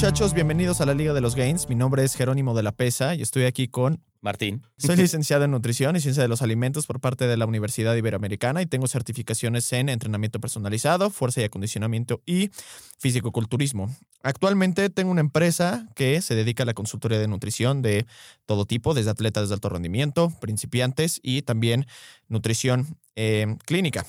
[0.00, 0.32] muchachos?
[0.32, 1.68] Bienvenidos a la Liga de los Gains.
[1.68, 4.02] Mi nombre es Jerónimo de la Pesa y estoy aquí con...
[4.22, 4.62] Martín.
[4.78, 8.62] Soy licenciado en Nutrición y Ciencia de los Alimentos por parte de la Universidad Iberoamericana
[8.62, 12.50] y tengo certificaciones en entrenamiento personalizado, fuerza y acondicionamiento y
[12.98, 13.94] fisicoculturismo.
[14.22, 18.06] Actualmente tengo una empresa que se dedica a la consultoría de nutrición de
[18.46, 21.86] todo tipo, desde atletas de alto rendimiento, principiantes y también
[22.26, 24.06] nutrición eh, clínica.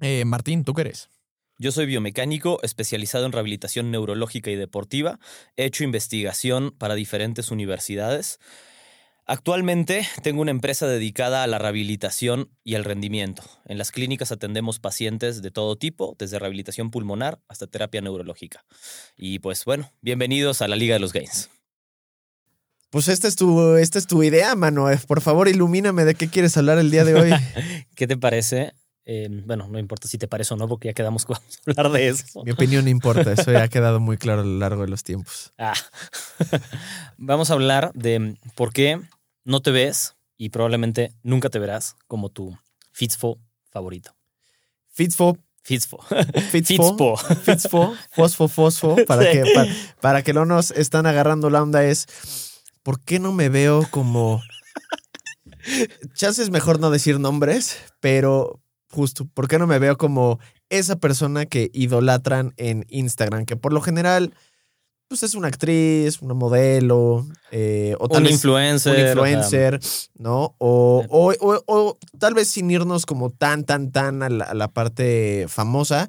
[0.00, 1.08] Eh, Martín, ¿tú qué eres?
[1.62, 5.20] Yo soy biomecánico especializado en rehabilitación neurológica y deportiva.
[5.56, 8.40] He hecho investigación para diferentes universidades.
[9.26, 13.44] Actualmente tengo una empresa dedicada a la rehabilitación y al rendimiento.
[13.64, 18.64] En las clínicas atendemos pacientes de todo tipo, desde rehabilitación pulmonar hasta terapia neurológica.
[19.16, 21.48] Y pues bueno, bienvenidos a la Liga de los Gains.
[22.90, 24.88] Pues esta es tu, esta es tu idea, mano.
[25.06, 27.30] Por favor, ilumíname de qué quieres hablar el día de hoy.
[27.94, 28.72] ¿Qué te parece?
[29.04, 31.36] Eh, bueno, no importa si te parece o no, porque ya quedamos con
[31.66, 32.44] hablar de eso.
[32.44, 35.02] Mi opinión no importa, eso ya ha quedado muy claro a lo largo de los
[35.02, 35.52] tiempos.
[35.58, 35.74] Ah.
[37.18, 39.00] Vamos a hablar de por qué
[39.44, 42.56] no te ves y probablemente nunca te verás como tu
[42.92, 43.38] Fitzfo
[43.70, 44.14] favorito.
[44.88, 45.38] Fitzfo.
[45.62, 45.98] Fitzfo.
[46.50, 47.16] Fitzfo.
[47.16, 47.94] Fitzfo.
[48.10, 48.96] Fosfo, fosfo.
[49.06, 52.08] Para, que, para, para que no nos están agarrando la onda es,
[52.82, 54.42] ¿por qué no me veo como...
[56.14, 58.61] Chances mejor no decir nombres, pero
[58.92, 63.46] justo, ¿por qué no me veo como esa persona que idolatran en Instagram?
[63.46, 64.34] Que por lo general
[65.08, 68.94] pues es una actriz, una modelo, eh, o tal un vez influencer.
[68.94, 69.78] un influencer,
[70.14, 70.54] ¿no?
[70.56, 74.54] O, o, o, o, tal vez sin irnos como tan, tan, tan a la, a
[74.54, 76.08] la, parte famosa,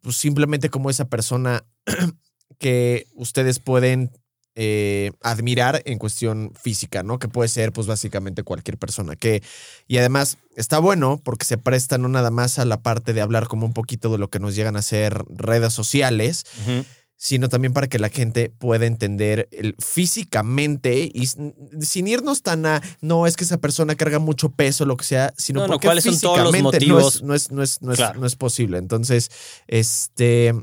[0.00, 1.64] pues simplemente como esa persona
[2.58, 4.10] que ustedes pueden
[4.56, 7.18] eh, admirar en cuestión física, ¿no?
[7.18, 9.14] Que puede ser, pues básicamente cualquier persona.
[9.14, 9.42] Que,
[9.86, 13.46] y además está bueno porque se presta no nada más a la parte de hablar
[13.46, 16.44] como un poquito de lo que nos llegan a ser redes sociales.
[16.66, 16.84] Uh -huh
[17.16, 22.82] sino también para que la gente pueda entender el, físicamente y sin irnos tan a,
[23.00, 25.88] no es que esa persona carga mucho peso, lo que sea, sino no, porque no,
[25.88, 27.22] ¿cuáles físicamente son todos los motivos?
[27.22, 28.20] no, es, no, es, no, es, claro.
[28.20, 28.78] no es posible.
[28.78, 29.30] Entonces,
[29.66, 30.54] este,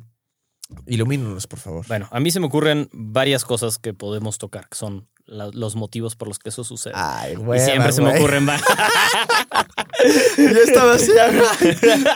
[0.86, 1.86] ilumínanos, por favor.
[1.88, 5.76] Bueno, a mí se me ocurren varias cosas que podemos tocar, que son la, los
[5.76, 6.94] motivos por los que eso sucede.
[6.96, 7.62] Ay, güey.
[7.62, 8.46] y siempre se me ocurren
[10.38, 11.12] Yo estaba así,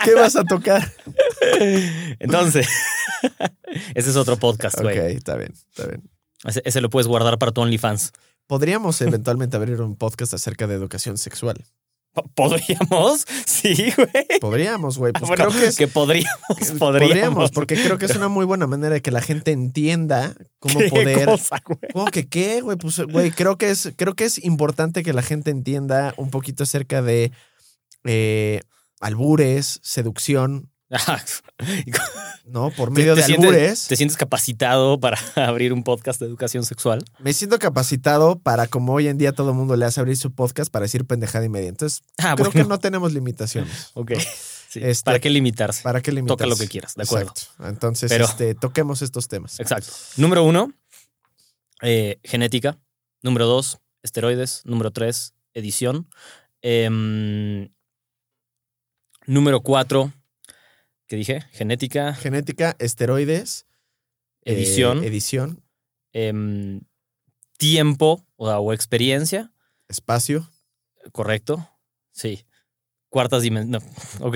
[0.03, 0.91] ¿qué vas a tocar?
[2.19, 2.67] Entonces,
[3.95, 4.97] ese es otro podcast, güey.
[4.97, 6.03] Ok, está bien, está bien.
[6.43, 8.11] Ese, ese, lo puedes guardar para tu OnlyFans.
[8.45, 11.65] Podríamos eventualmente abrir un podcast acerca de educación sexual.
[12.35, 13.25] ¿Podríamos?
[13.45, 14.39] Sí, güey.
[14.39, 15.13] Podríamos, güey.
[15.13, 16.37] Pues bueno, creo que, es, que podríamos,
[16.79, 17.51] podríamos, podríamos.
[17.51, 20.89] porque creo que es una muy buena manera de que la gente entienda cómo ¿Qué
[20.89, 21.25] poder.
[21.25, 21.79] Cosa, güey?
[21.93, 22.77] ¿Cómo que qué, güey?
[22.77, 26.63] Pues, güey, creo que es, creo que es importante que la gente entienda un poquito
[26.63, 27.31] acerca de
[28.03, 28.61] eh,
[28.99, 30.69] albures, seducción,
[32.45, 32.71] ¿no?
[32.71, 33.55] Por medio ¿Te, de albures.
[33.55, 37.03] Sientes, ¿Te sientes capacitado para abrir un podcast de educación sexual?
[37.19, 40.31] Me siento capacitado para, como hoy en día todo el mundo le hace abrir su
[40.31, 41.69] podcast para decir pendejada y media.
[41.69, 42.51] Entonces, ah, creo bueno.
[42.51, 43.91] que no tenemos limitaciones.
[43.93, 44.11] Ok.
[44.11, 44.19] ¿no?
[44.69, 44.81] Sí.
[44.83, 45.81] Este, ¿Para qué limitarse?
[45.81, 46.43] ¿Para qué limitarse?
[46.43, 47.31] Toca lo que quieras, de acuerdo.
[47.31, 47.67] Exacto.
[47.67, 49.59] Entonces, Pero, este, toquemos estos temas.
[49.59, 49.91] Exacto.
[50.17, 50.73] Número uno,
[51.81, 52.77] eh, genética.
[53.21, 54.61] Número dos, esteroides.
[54.65, 56.09] Número tres, edición.
[56.61, 56.89] Eh,
[59.25, 60.11] número cuatro,
[61.07, 61.41] ¿Qué dije?
[61.51, 62.13] Genética.
[62.13, 63.65] Genética, esteroides.
[64.43, 65.03] Edición.
[65.03, 65.63] Eh, edición.
[66.13, 66.79] Eh,
[67.57, 69.51] tiempo o, o, experiencia.
[69.87, 70.49] Espacio.
[71.11, 71.69] Correcto.
[72.11, 72.45] Sí.
[73.09, 73.83] Cuartas dimensiones.
[74.19, 74.25] No.
[74.27, 74.35] Ok.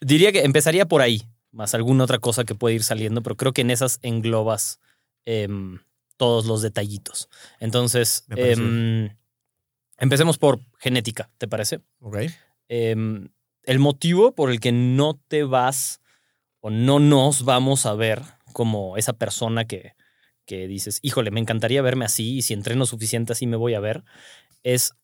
[0.00, 3.52] Diría que empezaría por ahí, más alguna otra cosa que puede ir saliendo, pero creo
[3.52, 4.78] que en esas englobas
[5.26, 5.48] eh,
[6.16, 7.28] todos los detallitos.
[7.58, 9.10] Entonces, eh,
[9.98, 11.80] empecemos por genética, ¿te parece?
[12.00, 12.18] Ok.
[13.64, 16.00] El motivo por el que no te vas
[16.60, 19.92] o no nos vamos a ver como esa persona que,
[20.48, 23.80] que dices, híjole, me encantaría verme así y si entreno suficiente así me voy a
[23.80, 24.04] ver,
[24.62, 24.94] es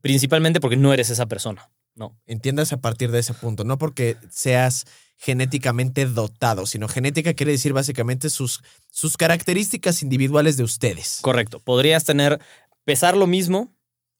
[0.00, 2.18] principalmente porque no eres esa persona, ¿no?
[2.26, 4.86] Entiendas a partir de ese punto, no porque seas
[5.16, 11.18] genéticamente dotado, sino genética quiere decir básicamente sus, sus características individuales de ustedes.
[11.22, 11.60] Correcto.
[11.60, 12.40] Podrías tener,
[12.84, 13.74] pesar lo mismo,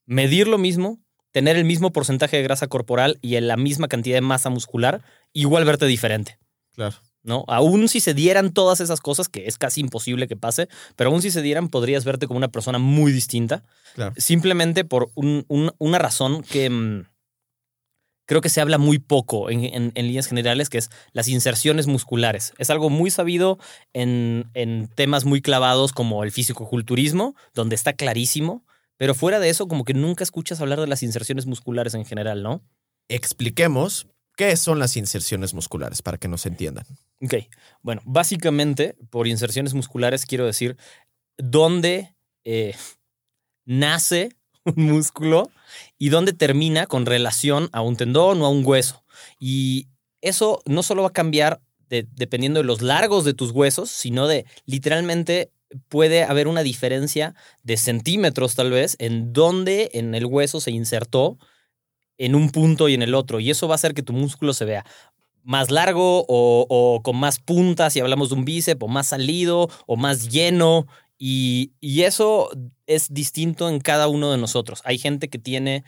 [0.07, 0.99] medir lo mismo,
[1.37, 5.03] tener el mismo porcentaje de grasa corporal y la misma cantidad de masa muscular,
[5.35, 6.39] igual verte diferente.
[6.73, 6.97] Claro.
[7.23, 7.45] ¿No?
[7.47, 11.21] Aún si se dieran todas esas cosas, que es casi imposible que pase, pero aún
[11.21, 13.65] si se dieran, podrías verte como una persona muy distinta.
[13.97, 14.15] Claro.
[14.17, 17.03] Simplemente por un, un, una razón que mmm,
[18.25, 21.87] creo que se habla muy poco en, en, en, líneas generales, que es las inserciones
[21.87, 22.55] musculares.
[22.57, 23.59] Es algo muy sabido
[23.93, 28.65] en, en temas muy clavados como el fisicoculturismo, donde está clarísimo.
[28.97, 32.43] Pero fuera de eso, como que nunca escuchas hablar de las inserciones musculares en general,
[32.43, 32.63] ¿no?
[33.09, 34.07] Expliquemos
[34.37, 36.03] ¿Qué son las inserciones musculares?
[36.03, 36.85] Para que nos entiendan.
[37.23, 37.35] Ok,
[37.81, 40.77] bueno, básicamente por inserciones musculares quiero decir
[41.39, 42.15] dónde
[42.45, 42.75] eh,
[43.65, 45.51] nace un músculo
[45.99, 49.05] y dónde termina con relación a un tendón o a un hueso.
[49.39, 49.89] Y
[50.21, 54.45] eso no solo va a cambiar dependiendo de los largos de tus huesos, sino de
[54.67, 55.51] literalmente
[55.89, 61.39] puede haber una diferencia de centímetros tal vez en dónde en el hueso se insertó
[62.19, 63.41] en un punto y en el otro.
[63.41, 64.85] Y eso va a hacer que tu músculo se vea
[65.43, 69.97] más largo o, con más puntas, si hablamos de un bíceps, o más salido o
[69.97, 70.87] más lleno.
[71.19, 72.51] Y, eso
[72.87, 74.83] es distinto en cada uno de nosotros.
[74.85, 75.85] Hay gente que tiene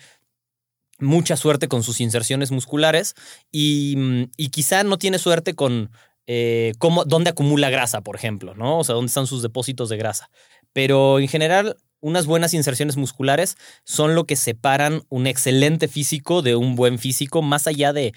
[1.01, 3.15] mucha suerte con sus inserciones musculares
[3.53, 3.97] y,
[4.37, 5.91] y quizá no tiene suerte con
[6.31, 8.79] eh, cómo, dónde acumula grasa, por ejemplo, ¿no?
[8.79, 10.31] O sea, dónde están sus depósitos de grasa.
[10.75, 16.55] Pero en general, unas buenas inserciones musculares son lo que separan un excelente físico de
[16.55, 18.13] un buen físico, más allá de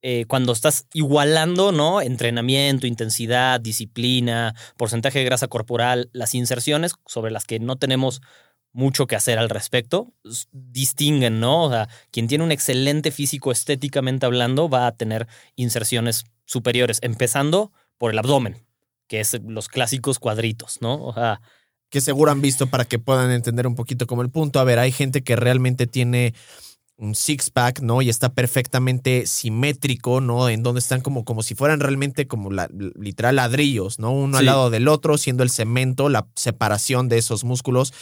[0.00, 2.00] eh, cuando estás igualando, ¿no?
[2.00, 8.22] Entrenamiento, intensidad, disciplina, porcentaje de grasa corporal, las inserciones sobre las que no tenemos
[8.74, 10.12] mucho que hacer al respecto,
[10.52, 11.64] distinguen, ¿no?
[11.64, 17.72] O sea, quien tiene un excelente físico estéticamente hablando va a tener inserciones superiores, empezando
[17.96, 18.66] por el abdomen,
[19.06, 21.02] que es los clásicos cuadritos, ¿no?
[21.04, 21.40] O sea,
[21.88, 24.58] que seguro han visto para que puedan entender un poquito como el punto.
[24.58, 26.34] A ver, hay gente que realmente tiene
[26.96, 28.02] un six pack, ¿no?
[28.02, 30.48] Y está perfectamente simétrico, ¿no?
[30.48, 34.12] En donde están como, como si fueran realmente como la, literal ladrillos, ¿no?
[34.12, 37.92] Uno al lado del otro, siendo el cemento, la separación de esos músculos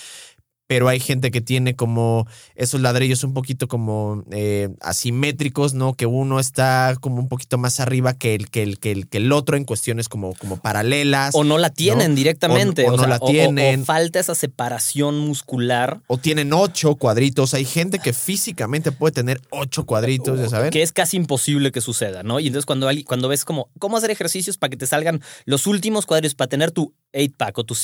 [0.72, 5.92] pero hay gente que tiene como esos ladrillos un poquito como eh, asimétricos, ¿no?
[5.92, 9.18] Que uno está como un poquito más arriba que el, que el, que el, que
[9.18, 11.34] el otro en cuestiones como, como paralelas.
[11.34, 12.88] O no la tienen directamente.
[12.88, 13.82] O, no la tienen.
[13.82, 16.00] O, falta esa separación muscular.
[16.06, 17.52] O tienen ocho cuadritos.
[17.52, 20.70] Hay gente que físicamente puede tener ocho cuadritos, ya saben.
[20.70, 22.40] Que es casi imposible que suceda, ¿no?
[22.40, 26.06] Y entonces cuando, cuando ves como cómo hacer ejercicios para que te salgan los últimos
[26.06, 27.74] cuadritos, para tener tu 8-pack o tu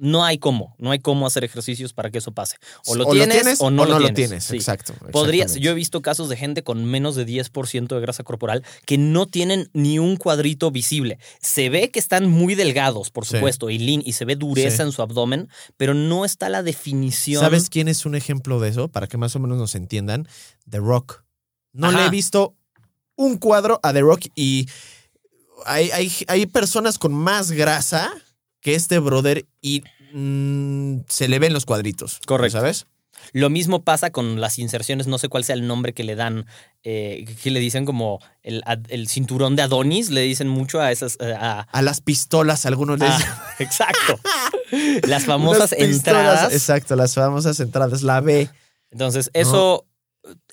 [0.00, 2.56] no hay cómo, no hay cómo hacer ejercicios para que eso pase.
[2.86, 4.50] O lo, tienes, o no, lo, tienes.
[4.50, 4.94] Exacto.
[5.12, 8.96] Podrías, yo he visto casos de gente con menos de 10% de grasa corporal que
[8.96, 11.18] no tienen ni un cuadrito visible.
[11.40, 14.92] Se ve que están muy delgados, por supuesto, y lean, y se ve dureza en
[14.92, 17.42] su abdomen, pero no está la definición.
[17.42, 18.88] ¿Sabes quién es un ejemplo de eso?
[18.88, 20.26] Para que más o menos nos entiendan.
[20.68, 21.24] The Rock.
[21.72, 22.54] No le he visto
[23.16, 24.66] un cuadro a The Rock y
[25.66, 28.10] hay, hay, hay personas con más grasa
[28.60, 32.20] que este brother y mm, se le ven los cuadritos.
[32.26, 32.58] Correcto.
[32.58, 32.86] ¿Sabes?
[33.32, 36.46] Lo mismo pasa con las inserciones, no sé cuál sea el nombre que le dan,
[36.82, 38.62] eh, que le dicen como el,
[39.08, 41.16] cinturón de Adonis, le dicen mucho a esas...
[41.20, 44.18] Eh, a, las pistolas, algunos les ah, Exacto.
[45.06, 46.52] las famosas entradas.
[46.52, 48.48] Exacto, las famosas entradas, la B.
[48.90, 49.86] Entonces, eso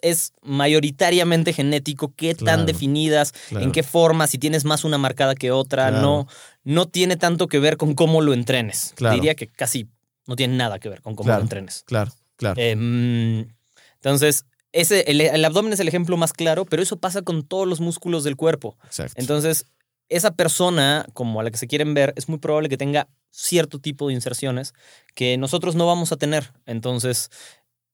[0.01, 5.51] es mayoritariamente genético, qué tan definidas, en qué forma, si tienes más una marcada que
[5.51, 6.27] otra, no,
[6.63, 8.93] no tiene tanto que ver con cómo lo entrenes.
[8.97, 9.87] Diría que casi
[10.25, 11.83] no tiene nada que ver con cómo lo entrenes.
[11.85, 12.59] Claro, claro.
[12.59, 13.47] Em,
[13.95, 17.79] entonces, ese, el, abdomen es el ejemplo más claro, pero eso pasa con todos los
[17.79, 18.77] músculos del cuerpo.
[19.15, 19.65] Entonces,
[20.09, 23.79] esa persona, como a la que se quieren ver, es muy probable que tenga cierto
[23.79, 24.73] tipo de inserciones
[25.15, 26.53] que nosotros no vamos a tener.
[26.65, 27.29] Entonces,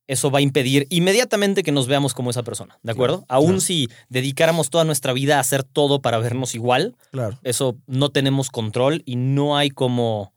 [0.06, 3.24] eso va a impedir inmediatamente que nos veamos como esa persona, ¿de acuerdo?
[3.28, 7.38] Aún si dedicáramos toda nuestra vida a hacer todo para vernos igual, claro.
[7.42, 10.34] eso no tenemos control y no hay cómo,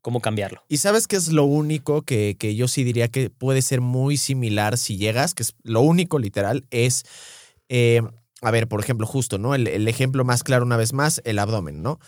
[0.00, 0.62] cómo cambiarlo.
[0.68, 4.16] Y sabes qué es lo único que, que, yo sí diría que puede ser muy
[4.16, 7.04] similar si llegas, que es lo único literal, es,
[7.68, 8.02] eh,
[8.40, 9.54] a ver, por ejemplo, justo, ¿no?
[9.54, 11.98] El, el ejemplo más claro una vez más, el abdomen, ¿no?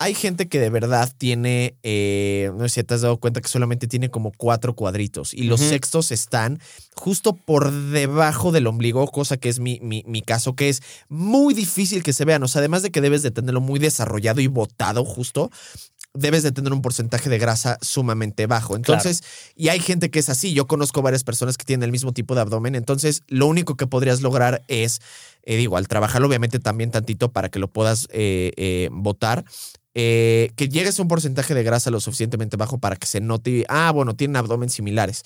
[0.00, 3.48] Hay gente que de verdad tiene, eh, no sé si te has dado cuenta que
[3.48, 6.60] solamente tiene como cuatro cuadritos y los sextos están
[6.94, 11.52] justo por debajo del ombligo, cosa que es mi, mi, mi, caso, que es muy
[11.52, 12.42] difícil que se vean.
[12.44, 15.50] O sea, además de que debes de tenerlo muy desarrollado y botado justo,
[16.14, 18.76] debes de tener un porcentaje de grasa sumamente bajo.
[18.76, 19.22] Entonces,
[19.56, 20.52] y hay gente que es así.
[20.52, 22.74] Yo conozco varias personas que tienen el mismo tipo de abdomen.
[22.74, 25.00] Entonces, lo único que podrías lograr es,
[25.42, 29.44] eh, digo, al trabajarlo obviamente también tantito para que lo puedas eh, eh botar,
[30.00, 33.64] eh, que llegues a un porcentaje de grasa lo suficientemente bajo para que se note,
[33.68, 35.24] ah, bueno, tienen abdomen similares.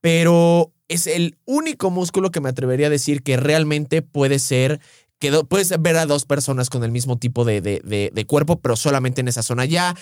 [0.00, 4.80] Pero es el único músculo que me atrevería a decir que realmente puede ser
[5.20, 9.20] que puedes ver a dos personas con el mismo tipo de, de, cuerpo, pero solamente
[9.20, 9.64] en esa zona.
[9.64, 9.94] Ya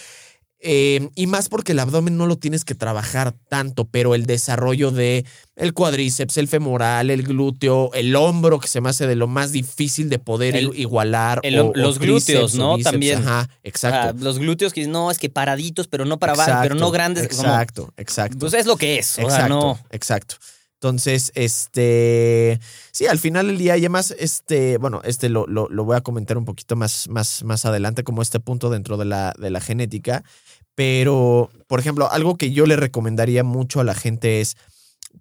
[0.66, 4.90] eh, y más porque el abdomen no lo tienes que trabajar tanto, pero el desarrollo
[4.90, 9.26] de el cuádriceps, el femoral, el glúteo, el hombro, que se me hace de lo
[9.26, 11.42] más difícil de poder igualar.
[11.44, 12.78] los glúteos, ¿no?
[12.78, 13.18] También.
[13.18, 14.24] Ajá, exacto.
[14.24, 17.24] los glúteos que no, es que paraditos, pero no para abajo, pero no grandes.
[17.24, 18.36] Exacto, exacto.
[18.36, 19.18] Entonces es lo que es.
[19.18, 19.78] Exacto, no.
[19.90, 20.36] exacto.
[20.84, 22.60] Entonces, este,
[22.92, 26.02] sí, al final del día, y además, este, bueno, este lo, lo, lo voy a
[26.02, 29.62] comentar un poquito más, más, más adelante, como este punto dentro de la, de la
[29.62, 30.24] genética.
[30.74, 34.56] Pero, por ejemplo, algo que yo le recomendaría mucho a la gente es,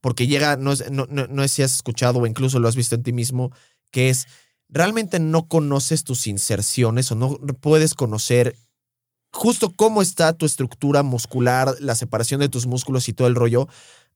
[0.01, 2.75] porque llega, no, es- no, no, no sé si has escuchado o incluso lo has
[2.75, 3.51] visto en ti mismo,
[3.91, 4.27] que es,
[4.69, 8.55] realmente no conoces tus inserciones o no puedes conocer
[9.31, 13.67] justo cómo está tu estructura muscular, la separación de tus músculos y todo el rollo,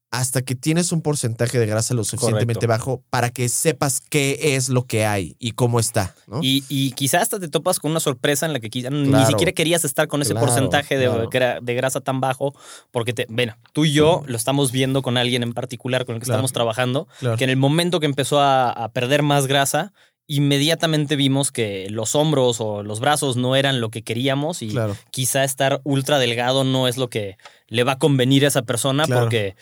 [0.09, 2.85] hasta que tienes un porcentaje de grasa lo suficientemente Correcto.
[2.91, 6.39] bajo para que sepas qué es lo que hay y cómo está, ¿no?
[6.41, 9.27] Y, y quizás hasta te topas con una sorpresa en la que quizá ni Claro.
[9.27, 11.29] siquiera querías estar con ese Claro, porcentaje de, claro.
[11.29, 12.53] gra- de grasa tan bajo,
[12.91, 16.21] porque te, bueno, tú y yo lo estamos viendo con alguien en particular con el
[16.21, 16.37] que Claro.
[16.37, 17.35] estamos trabajando, Claro.
[17.35, 19.91] que en el momento que empezó a, a perder más grasa,
[20.29, 24.95] inmediatamente vimos que los hombros o los brazos no eran lo que queríamos y Claro.
[25.11, 27.37] quizá estar ultra delgado no es lo que
[27.67, 29.23] le va a convenir a esa persona Claro.
[29.23, 29.55] porque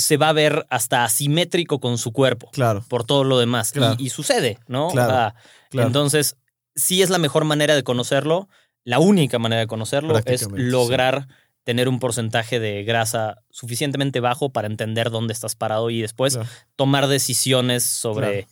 [0.00, 3.70] se va a ver hasta asimétrico con su cuerpo Claro, por todo lo demás.
[3.70, 3.96] Y- Claro.
[3.98, 4.88] Y, sucede, ¿no?
[4.88, 5.34] Claro.
[5.72, 6.36] Entonces,
[6.74, 8.48] sí es la mejor manera de conocerlo.
[8.84, 10.46] La única manera de conocerlo es sí.
[10.54, 11.28] lograr
[11.64, 16.38] tener un porcentaje de grasa suficientemente bajo para entender dónde estás parado y después
[16.76, 18.46] tomar decisiones sobre...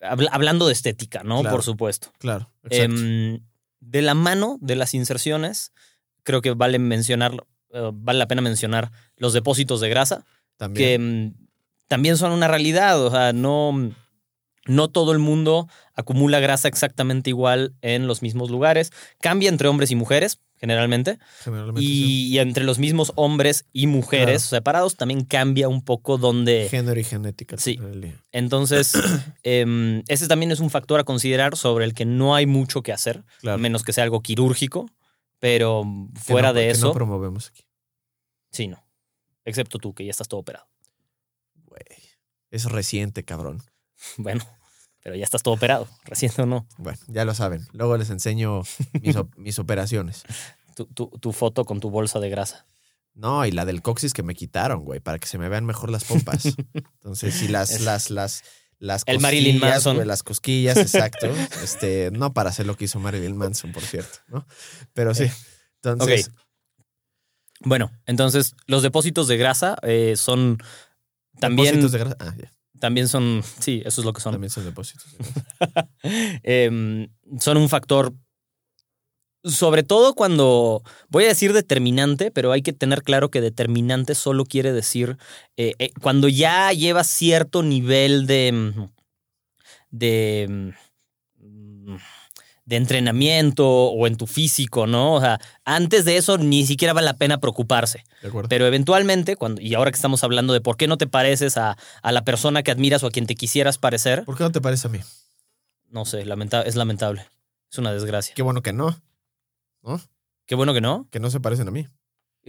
[0.00, 1.42] habla- hablando de estética, ¿no?
[1.44, 2.12] Por supuesto.
[2.18, 2.50] claro.
[2.70, 3.40] Em,
[3.80, 5.72] de la mano de las inserciones,
[6.24, 7.32] creo que vale mencionar,
[7.70, 10.24] eh, vale la pena mencionar los depósitos de grasa
[10.56, 10.86] También.
[10.88, 11.46] que mm,
[11.88, 13.04] también son una realidad.
[13.04, 13.92] O sea, no,
[14.66, 18.90] no todo el mundo acumula grasa exactamente igual en los mismos lugares.
[19.20, 21.18] Cambia entre hombres y mujeres, generalmente.
[21.42, 21.86] Generalmente sí.
[22.30, 26.68] Y, y entre los mismos hombres y mujeres separados también cambia un poco donde...
[26.70, 27.56] Género y genética.
[27.58, 27.78] Sí.
[28.30, 28.92] Entonces,
[29.42, 32.92] em, ese también es un factor a considerar sobre el que no hay mucho que
[32.92, 33.56] hacer, Claro.
[33.56, 34.88] a menos que sea algo quirúrgico.
[35.40, 35.82] Pero
[36.14, 37.64] Que fuera no- de que eso, no promovemos aquí.
[38.52, 38.82] sí, no.
[39.44, 40.66] Excepto tú, que ya estás todo operado.
[41.66, 41.80] Güey.
[42.50, 43.62] Es reciente, cabrón.
[44.16, 44.44] Bueno,
[45.02, 46.66] pero ya estás todo operado, reciente o no.
[46.76, 47.66] Bueno, ya lo saben.
[47.72, 48.62] Luego les enseño
[49.00, 50.24] mis, op- mis operaciones.
[50.74, 52.64] Tu, tu- tu foto con tu bolsa de grasa.
[53.12, 55.90] No, y la del coxis que me quitaron, güey, para que se me vean mejor
[55.90, 56.44] las pompas.
[56.74, 58.42] Entonces, sí, las, Es- las, las,
[58.78, 59.96] las El Marilyn Manson.
[59.96, 61.26] güey, las cosquillas, exacto.
[61.62, 64.46] Este, no para hacer lo que hizo Marilyn Manson, por cierto, ¿no?
[64.94, 65.26] Pero sí.
[65.82, 66.30] Entonces,
[67.64, 70.58] Bueno, entonces los depósitos de grasa eh, son
[71.38, 72.16] también, depósitos de grasa.
[72.20, 72.52] Ah, ya.
[72.78, 74.32] también son, sí, eso es lo que son.
[74.32, 75.06] También son depósitos.
[75.12, 75.88] de grasa.
[76.42, 78.12] Em, son un factor,
[79.44, 84.44] sobre todo cuando, voy a decir determinante, pero hay que tener claro que determinante solo
[84.44, 85.16] quiere decir
[85.56, 88.88] eh, eh, cuando ya llevas cierto nivel de,
[89.90, 90.74] de,
[92.72, 95.14] de entrenamiento o en tu físico, ¿no?
[95.16, 98.02] O sea, antes de eso ni siquiera vale la pena preocuparse.
[98.22, 98.48] ¿De acuerdo?
[98.48, 101.76] Pero eventualmente, cuando, y ahora que estamos hablando de por qué no te pareces a,
[102.00, 104.62] a la persona que admiras o a quien te quisieras parecer, ¿Por qué no te
[104.62, 105.00] parece a mí?
[105.90, 107.26] no sé, lamenta- es lamentable.
[107.70, 108.34] Es una desgracia.
[108.34, 108.98] Qué bueno que no.
[110.46, 111.06] Qué bueno que no.
[111.10, 111.86] Que no se parecen a mí.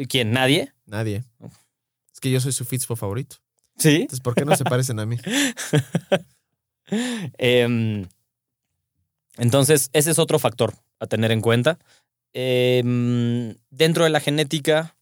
[0.08, 0.32] ¿Quién?
[0.32, 0.72] ¿Nadie?
[0.86, 1.26] Nadie.
[2.14, 3.36] Es que yo soy su Fitspo favorito.
[3.78, 3.96] Sí.
[4.04, 5.18] Entonces, ¿por qué no se parecen a mí?
[7.38, 8.08] Em,
[9.38, 11.80] entonces, ese es otro factor a tener en cuenta.
[12.34, 14.96] Em, dentro de la genética,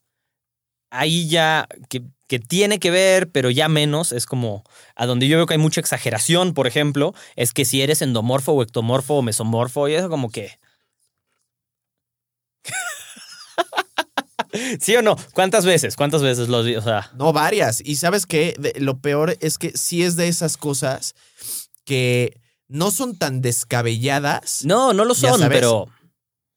[0.90, 2.04] ahí ya que,
[2.48, 4.64] tiene que ver, pero ya menos, es como
[4.96, 8.54] a donde yo veo que hay mucha exageración, por ejemplo, es que si eres endomorfo
[8.54, 10.58] o ectomorfo o mesomorfo, y eso como que...
[14.80, 15.18] ¿Sí o no?
[15.34, 15.98] ¿Cuántas veces?
[15.98, 16.78] ¿Cuántas veces los vi?
[16.78, 17.82] O sea, No, varias.
[17.84, 18.56] Y sabes qué?
[18.78, 21.16] Lo peor es que sí es de esas cosas
[21.84, 22.40] que
[22.72, 25.88] no son tan descabelladas no, no lo son, pero...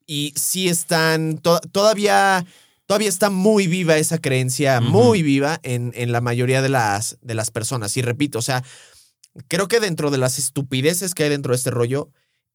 [0.07, 2.45] y sí están to- todavía.
[2.87, 7.33] Todavía está muy viva esa creencia, muy viva en, en la mayoría de las, de
[7.35, 7.97] las personas.
[7.97, 8.63] Y repito, o sea,
[9.49, 12.11] creo que dentro de las estupideces que hay dentro de este rollo,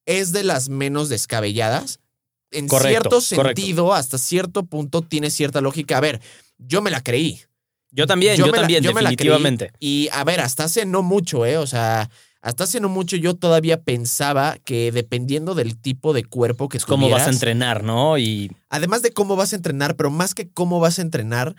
[0.06, 2.00] es de las menos descabelladas.
[2.52, 3.60] En Correcto, cierto correcto.
[3.62, 5.98] sentido, hasta cierto punto, tiene cierta lógica.
[5.98, 6.22] A ver,
[6.60, 7.42] yo me la creí.
[7.90, 9.16] Yo también, yo, la- también, yo me la creí.
[9.16, 9.72] definitivamente.
[9.80, 11.58] Y a ver, hasta hace no mucho, ¿eh?
[11.58, 12.08] O sea,
[12.42, 16.86] hasta hace no mucho yo todavía pensaba que dependiendo del tipo de cuerpo que Es
[16.86, 18.18] cómo vas a entrenar, ¿no?
[18.18, 21.56] Y Además de cómo vas a entrenar, pero más que cómo vas a entrenar,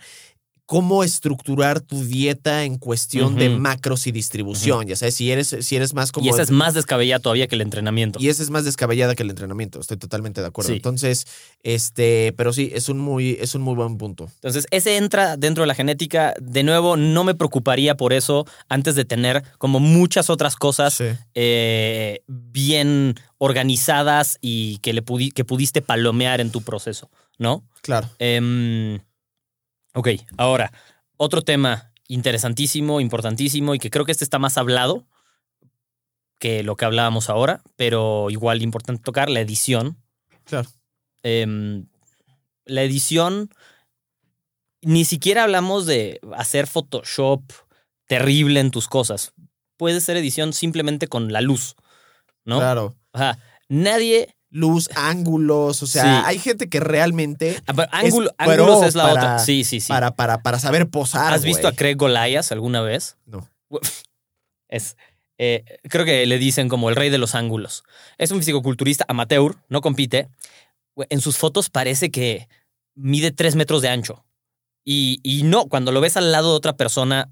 [0.71, 4.87] cómo estructurar tu dieta en cuestión de macros y distribución.
[4.87, 6.25] Ya sabes, si eres, si eres más como.
[6.25, 8.19] y esa es más descabellada todavía que el entrenamiento.
[8.21, 9.81] y esa es más descabellada que el entrenamiento.
[9.81, 10.69] Estoy totalmente de acuerdo.
[10.69, 10.75] Sí.
[10.77, 11.27] Entonces,
[11.61, 14.29] este, pero sí, es un muy, es un muy buen punto.
[14.35, 16.33] Entonces, ese entra dentro de la genética.
[16.41, 21.03] De nuevo, no me preocuparía por eso antes de tener como muchas otras cosas Sí.
[21.35, 27.65] eh, bien organizadas y que, le pudi- que pudiste palomear en tu proceso, ¿no?
[27.81, 28.07] Claro.
[28.19, 28.99] Em,
[29.93, 30.71] ok, ahora,
[31.17, 35.07] otro tema interesantísimo, importantísimo y que creo que este está más hablado
[36.39, 39.97] que lo que hablábamos ahora, pero igual importante tocar, la edición.
[40.43, 40.67] Claro.
[41.21, 41.85] Em,
[42.65, 43.51] la edición,
[44.81, 47.43] ni siquiera hablamos de hacer Photoshop
[48.07, 49.33] terrible en tus cosas.
[49.77, 51.75] Puede ser edición simplemente con la luz,
[52.43, 52.57] ¿no?
[52.57, 52.97] Claro.
[53.13, 53.37] O sea,
[53.69, 54.35] nadie...
[54.53, 56.23] Luz, ángulos, o sea, Sí.
[56.25, 59.39] hay gente que realmente Ah, pero ángulo- ángulos es la para- otra.
[59.39, 59.87] Sí, sí, sí.
[59.87, 61.33] para, para, para saber posar.
[61.33, 61.71] ¿Has visto a.
[61.71, 63.17] Craig Goliath alguna vez?
[63.25, 63.47] No.
[64.67, 64.97] Es,
[65.37, 67.83] eh, creo que le dicen como el rey de los ángulos.
[68.17, 70.29] Es un fisicoculturista amateur, no compite.
[71.09, 72.47] En sus fotos parece que
[72.95, 74.23] mide tres metros de ancho.
[74.83, 77.29] Y, y no, cuando lo ves al lado de otra persona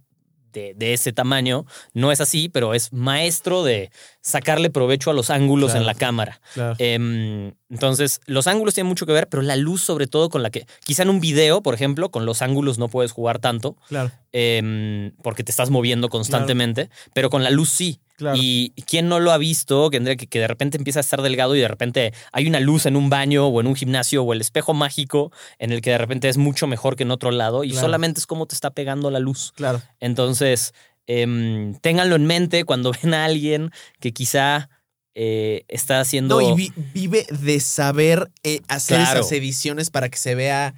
[0.53, 3.91] de, de ese tamaño, no es así, pero es maestro de
[4.21, 5.81] sacarle provecho a los ángulos Claro.
[5.81, 6.41] en la cámara.
[6.53, 6.75] Claro.
[6.79, 10.49] Em, entonces, los ángulos tienen mucho que ver, pero la luz sobre todo con la
[10.49, 14.11] que, quizá en un video, por ejemplo, con los ángulos no puedes jugar tanto, Claro.
[14.31, 17.99] em, porque te estás moviendo constantemente, pero con la luz sí.
[18.19, 18.38] Claro.
[18.39, 21.59] Y quién no lo ha visto, que, que, de repente empieza a estar delgado y
[21.61, 24.73] de repente hay una luz en un baño o en un gimnasio o el espejo
[24.73, 27.88] mágico en el que de repente es mucho mejor que en otro lado y Claro.
[27.88, 29.53] solamente es como te está pegando la luz.
[29.55, 29.81] Claro.
[30.01, 30.73] Entonces,
[31.07, 33.71] em, ténganlo en mente cuando ven a alguien
[34.01, 34.69] que quizá
[35.15, 36.41] eh, está haciendo...
[36.41, 39.21] No, y vi- vive de saber eh, hacer Claro.
[39.21, 40.75] esas ediciones para que se vea.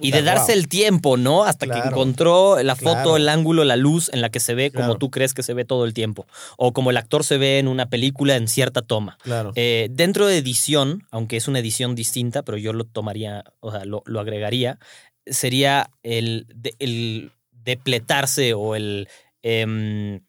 [0.00, 0.60] Y de darse wow.
[0.60, 1.44] el tiempo, ¿no?
[1.44, 3.16] Hasta que encontró la foto, Claro.
[3.16, 4.98] el ángulo, la luz en la que se ve como Claro.
[4.98, 6.26] tú crees que se ve todo el tiempo.
[6.56, 9.16] O como el actor se ve en una película en cierta toma.
[9.22, 9.52] Claro.
[9.54, 13.84] Eh, dentro de edición, aunque es una edición distinta, pero yo lo tomaría, o sea,
[13.84, 14.78] lo, lo agregaría,
[15.26, 19.08] sería el, de- el depletarse o el
[19.42, 20.20] em,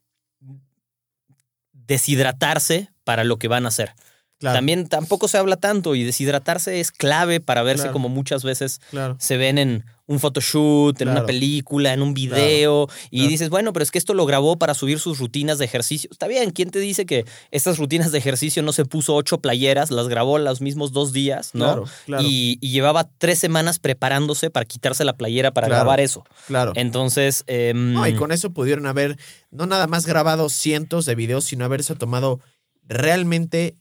[1.73, 3.93] deshidratarse para lo que van a hacer.
[4.39, 4.55] Claro.
[4.57, 7.93] También tampoco se habla tanto y deshidratarse es clave para verse Claro.
[7.93, 9.15] como muchas veces Claro.
[9.19, 13.83] se ven en un photoshoot, en una película, en un video, y dices, bueno, pero
[13.83, 16.09] es que esto lo grabó para subir sus rutinas de ejercicio.
[16.11, 19.91] Está bien, ¿quién te dice que estas rutinas de ejercicio no se puso ocho playeras,
[19.91, 21.65] las grabó los mismos dos días, ¿no?
[21.65, 21.83] Claro.
[22.07, 22.23] Claro.
[22.23, 26.23] Y, y llevaba tres semanas preparándose para quitarse la playera para grabar eso.
[26.47, 26.71] claro.
[26.75, 29.15] Entonces, em, No, y con eso pudieron haber
[29.51, 32.39] no nada más grabado cientos de videos, sino haberse tomado
[32.87, 33.75] realmente.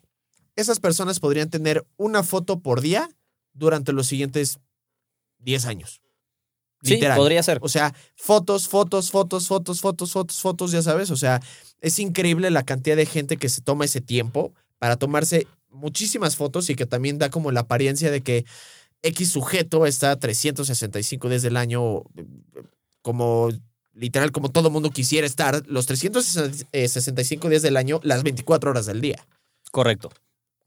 [0.58, 3.08] Esas personas podrían tener una foto por día
[3.52, 4.58] durante los siguientes
[5.38, 6.00] 10 años.
[6.82, 7.16] sí, Literal.
[7.16, 7.60] podría ser.
[7.62, 11.12] O sea, fotos, fotos, fotos, fotos, fotos, fotos, fotos, ya sabes.
[11.12, 11.40] O sea,
[11.80, 16.68] es increíble la cantidad de gente que se toma ese tiempo para tomarse muchísimas fotos
[16.70, 18.44] y que también da como la apariencia de que
[19.02, 22.26] X sujeto está 365 días del año eh,
[23.00, 23.50] como
[23.92, 29.00] literal como todo mundo quisiera estar los 365 días del año las 24 horas del
[29.00, 29.24] día.
[29.70, 30.10] Correcto,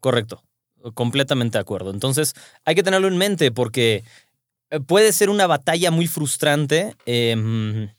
[0.01, 0.43] correcto.
[0.93, 1.91] Completamente de acuerdo.
[1.91, 2.33] Entonces,
[2.65, 4.03] hay que tenerlo en mente porque
[4.71, 7.89] eh, puede ser una batalla muy frustrante em,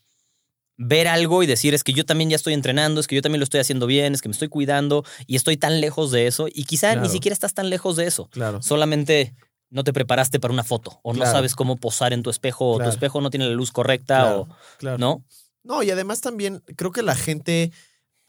[0.76, 3.40] ver algo y decir es que yo también ya estoy entrenando, es que yo también
[3.40, 6.48] lo estoy haciendo bien, es que me estoy cuidando y estoy tan lejos de eso
[6.52, 8.28] y quizá ni siquiera estás tan lejos de eso.
[8.30, 8.60] Claro.
[8.62, 9.34] Solamente
[9.70, 12.78] no te preparaste para una foto o no sabes cómo posar en tu espejo o
[12.78, 14.98] tu espejo no tiene la luz correcta o claro.
[14.98, 15.24] no.
[15.64, 17.70] No, y además también creo que la gente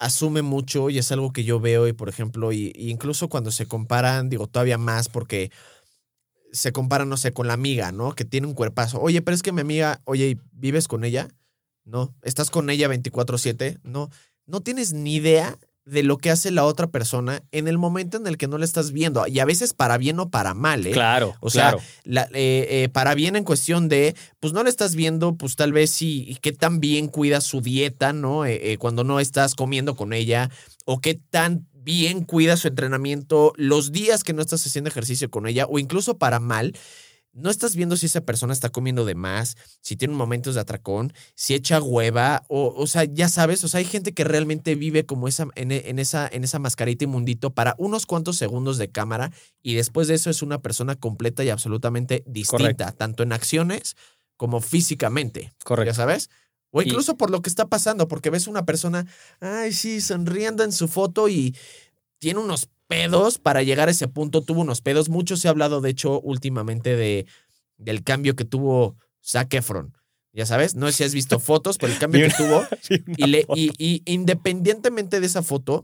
[0.04, 3.68] asume mucho y es algo que yo veo y por ejemplo, y, incluso cuando se
[3.68, 5.52] comparan, digo, todavía más porque
[6.52, 8.14] se comparan, no sé, con la amiga, ¿no?
[8.14, 9.02] Que tiene un cuerpazo.
[9.02, 11.30] Oye, pero es que mi amiga, oye, ¿y ¿vives con ella?
[11.86, 12.14] No.
[12.22, 13.80] ¿Estás con ella 24/7?
[13.84, 14.10] No.
[14.46, 18.26] No tienes ni idea de lo que hace la otra persona en el momento en
[18.28, 19.26] el que no la estás viendo.
[19.28, 20.92] Y a veces para bien o para mal, ¿eh?
[20.92, 21.84] Claro, O sea, claro.
[22.06, 25.74] la- eh, eh, para bien en cuestión de, pues no le estás viendo, pues tal
[25.74, 28.46] vez sí, y qué tan bien cuida su dieta, ¿no?
[28.46, 30.50] Eh, cuando no estás comiendo con ella,
[30.86, 35.48] o qué tan bien cuida su entrenamiento los días que no estás haciendo ejercicio con
[35.48, 36.74] ella, o incluso para mal.
[37.34, 41.14] No estás viendo si esa persona está comiendo de más, si tiene momentos de atracón,
[41.34, 45.06] si echa hueva, o, o sea, ya sabes, o sea, hay gente que realmente vive
[45.08, 48.92] como esa, en, en esa, en esa mascarita y mundito para unos cuantos segundos de
[48.92, 49.32] cámara
[49.64, 53.96] y después de eso es una persona completa y absolutamente distinta, tanto en acciones
[54.38, 55.52] como físicamente.
[55.64, 55.90] Correcto.
[55.90, 56.30] ¿Ya sabes?
[56.70, 59.08] O Y- incluso por lo que está pasando, porque ves una persona,
[59.40, 61.56] ay, sí, sonriendo en su foto y
[62.20, 65.10] tiene unos pedos para llegar a ese punto, tuvo unos pedos.
[65.10, 67.26] Mucho se ha hablado, de hecho, últimamente de,
[67.78, 69.96] del cambio que tuvo Zac Efron.
[70.34, 72.66] Ya sabes, no sé si has visto fotos, pero el cambio que tuvo.
[73.18, 73.60] Y, le, foto.
[73.60, 75.84] y, y independientemente de esa foto,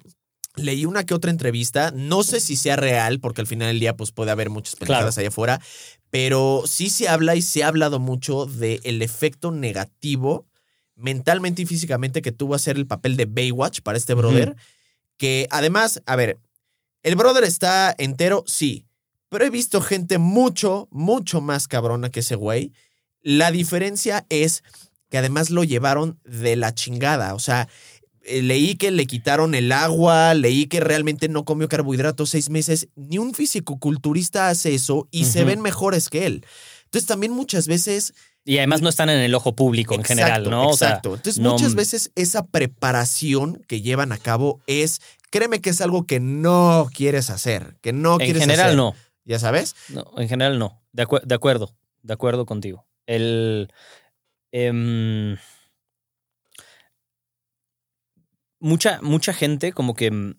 [0.55, 1.91] leí una que otra entrevista.
[1.91, 5.17] No sé si sea real, porque al final del día pues, puede haber muchas pendejadas
[5.17, 5.62] allá afuera.
[6.09, 10.47] Pero sí se habla y se ha hablado mucho del efecto negativo
[10.95, 14.55] mentalmente y físicamente que tuvo hacer el papel de Baywatch para este brother.
[15.17, 16.38] Que además, a ver,
[17.03, 18.85] el brother está entero, sí.
[19.29, 22.73] Pero he visto gente mucho, mucho más cabrona que ese güey.
[23.21, 24.63] La diferencia es
[25.09, 27.35] que además lo llevaron de la chingada.
[27.35, 27.67] O sea,
[28.23, 32.88] eh, leí que le quitaron el agua, leí que realmente no comió carbohidratos seis meses.
[32.95, 36.45] Ni un fisicoculturista hace eso y se ven mejores que él.
[36.85, 38.13] Entonces también muchas veces...
[38.45, 40.69] Y además no están en el ojo público en general, Exacto, ¿no?
[40.69, 41.15] O sea, Exacto.
[41.15, 46.06] Entonces no- muchas veces esa preparación que llevan a cabo es, créeme que es algo
[46.06, 48.78] que no quieres hacer, que no en quieres general hacer.
[48.78, 48.96] no.
[49.26, 49.76] ¿Ya sabes?
[49.89, 50.82] No, en general no.
[50.92, 52.88] De, acue- de acuerdo, de acuerdo contigo.
[53.06, 53.72] El.
[54.52, 55.38] em,
[58.60, 60.12] mucha, mucha gente como que.
[60.12, 60.36] mm,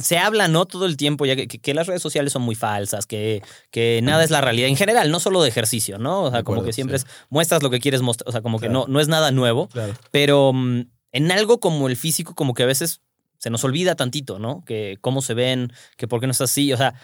[0.00, 0.66] Se habla, ¿no?
[0.66, 4.00] Todo el tiempo, ya que, que- que las redes sociales son muy falsas, que, que
[4.02, 4.68] nada es la realidad.
[4.68, 6.22] En general, no solo de ejercicio, ¿no?
[6.24, 7.06] O sea, como acuerdo, que siempre sí.
[7.08, 7.26] es.
[7.30, 8.28] Muestras lo que quieres mostrar.
[8.28, 9.68] O sea, como que no, no es nada nuevo.
[9.68, 9.94] Claro.
[10.10, 13.00] Pero mm, en algo como el físico, como que a veces
[13.40, 14.62] se nos olvida tantito, ¿no?
[14.64, 16.72] Que cómo se ven, que por qué no es así.
[16.72, 16.94] O sea,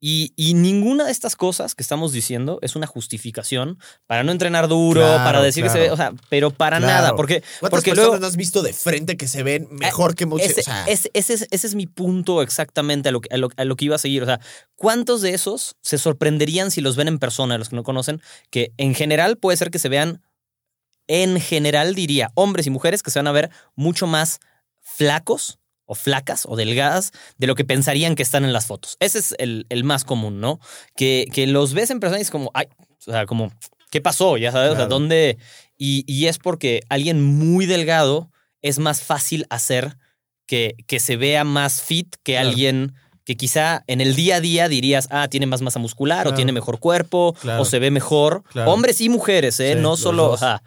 [0.00, 4.68] y, y ninguna de estas cosas que estamos diciendo es una justificación para no entrenar
[4.68, 6.92] duro, Claro, para decir que se ve, o sea, pero para Claro.
[6.92, 8.26] nada, porque, ¿Cuántas porque personas luego...
[8.26, 10.50] has visto de frente que se ven mejor que muchos?
[10.50, 13.48] Ese, o sea, ese- ese es, ese es mi punto exactamente a lo, a, lo,
[13.56, 14.22] a lo que iba a seguir.
[14.22, 14.40] O sea,
[14.74, 18.20] ¿cuántos de esos se sorprenderían si los ven en persona, los que no conocen?
[18.50, 20.20] Que en general puede ser que se vean,
[21.06, 24.40] en general diría, hombres y mujeres que se van a ver mucho más
[24.82, 28.96] flacos o flacas o delgadas de lo que pensarían que están en las fotos.
[29.00, 30.60] Ese es el, el más común, ¿no?
[30.96, 32.66] Que, que los ves en persona y es como, ay,
[33.06, 33.52] o sea, como,
[33.90, 34.36] ¿qué pasó?
[34.36, 34.86] Ya sabes, o sea.
[34.86, 35.38] ¿dónde?
[35.76, 38.30] Y, y es porque alguien muy delgado
[38.62, 39.98] es más fácil hacer
[40.46, 42.48] que, que se vea más fit que Claro.
[42.48, 42.94] alguien
[43.24, 46.52] que quizá en el día a día dirías, ah, tiene más masa muscular o tiene
[46.52, 48.42] mejor cuerpo o se ve mejor.
[48.66, 49.72] Hombres y mujeres, ¿eh?
[49.74, 50.62] Sí, no solo, ajá.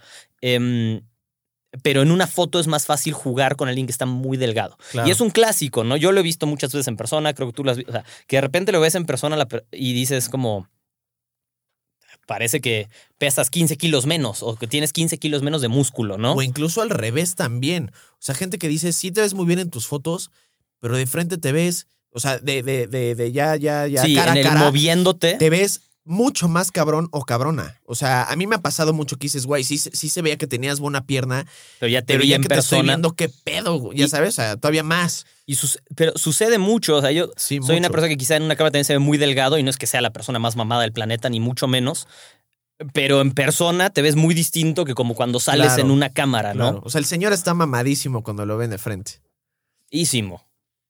[1.81, 4.77] Pero en una foto es más fácil jugar con alguien que está muy delgado.
[4.91, 5.07] claro.
[5.07, 5.97] Y es un clásico, ¿no?
[5.97, 7.91] Yo lo he visto muchas veces en persona, creo que tú lo has visto.
[7.91, 10.67] O sea, que de repente lo ves en persona y dices como.
[12.25, 16.33] Parece que pesas 15 kilos menos o que tienes 15 kilos menos de músculo, ¿no?
[16.33, 17.91] O incluso al revés también.
[18.13, 20.29] O sea, gente que dice, sí te ves muy bien en tus fotos,
[20.79, 24.13] pero de frente te ves, o sea, de, de, de, de ya, ya, ya, sí,
[24.13, 25.35] cara en el cara, moviéndote.
[25.35, 27.79] te ves mucho más cabrón o cabrona.
[27.85, 30.37] O sea, a mí me ha pasado mucho que dices, güey, sí, sí se veía
[30.37, 31.45] que tenías buena pierna,
[31.79, 34.05] pero ya te pero vi ya en que te estoy viendo, qué pedo, güey, ya
[34.05, 35.25] Y- sabes, o sea, todavía más.
[35.45, 36.95] Y sus- pero sucede mucho.
[36.97, 38.99] O sea, yo Sí, soy una persona que quizá en una cámara también se ve
[38.99, 41.67] muy delgado y no es que sea la persona más mamada del planeta, ni mucho
[41.67, 42.07] menos.
[42.93, 46.53] Pero en persona te ves muy distinto que como cuando sales Claro, en una cámara,
[46.53, 46.63] ¿no?
[46.71, 46.81] Claro.
[46.85, 49.13] O sea, el señor está mamadísimo cuando lo ven de frente.
[49.89, 50.45] Ísimo.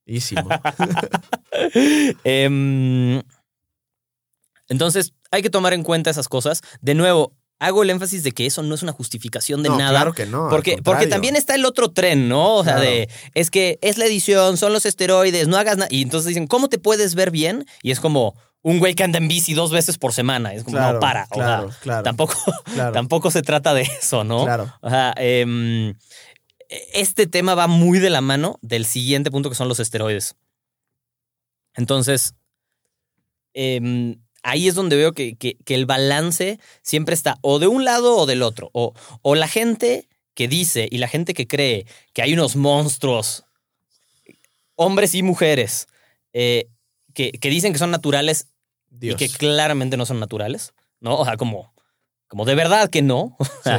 [0.06, 0.50] Ísimo.
[2.24, 3.22] Em,
[4.70, 6.62] entonces, hay que tomar en cuenta esas cosas.
[6.82, 9.92] De nuevo, hago el énfasis de que eso no es una justificación de no, nada.
[9.92, 10.50] claro que no.
[10.50, 10.78] Porque,
[11.08, 12.56] también está el otro tren, ¿no?
[12.56, 12.90] O sea, Claro.
[12.90, 15.88] de es que es la edición, son los esteroides, no hagas nada.
[15.92, 17.66] Y entonces dicen, ¿cómo te puedes ver bien?
[17.82, 20.54] Y es como un güey que anda en bici dos veces por semana.
[20.54, 21.24] Es como, Claro, no, para.
[21.32, 22.04] O sea, Claro, claro.
[22.04, 22.34] tampoco,
[22.94, 24.44] tampoco se trata de eso, ¿no?
[24.44, 24.74] Claro.
[24.82, 25.96] O sea, em,
[26.94, 30.36] este tema va muy de la mano del siguiente punto que son los esteroides.
[31.76, 32.34] Entonces,
[33.54, 37.84] em, ahí es donde veo que, que- que el balance siempre está o de un
[37.86, 38.70] lado o del otro.
[38.74, 43.44] O, o la gente que dice y la gente que cree que hay unos monstruos,
[44.76, 45.88] hombres y mujeres,
[46.34, 46.68] eh,
[47.14, 48.48] que, que dicen que son naturales
[48.90, 49.20] Dios.
[49.22, 51.18] y que claramente no son naturales, ¿no?
[51.18, 51.74] O sea, como,
[52.28, 53.36] como de verdad que no.
[53.64, 53.72] Sí.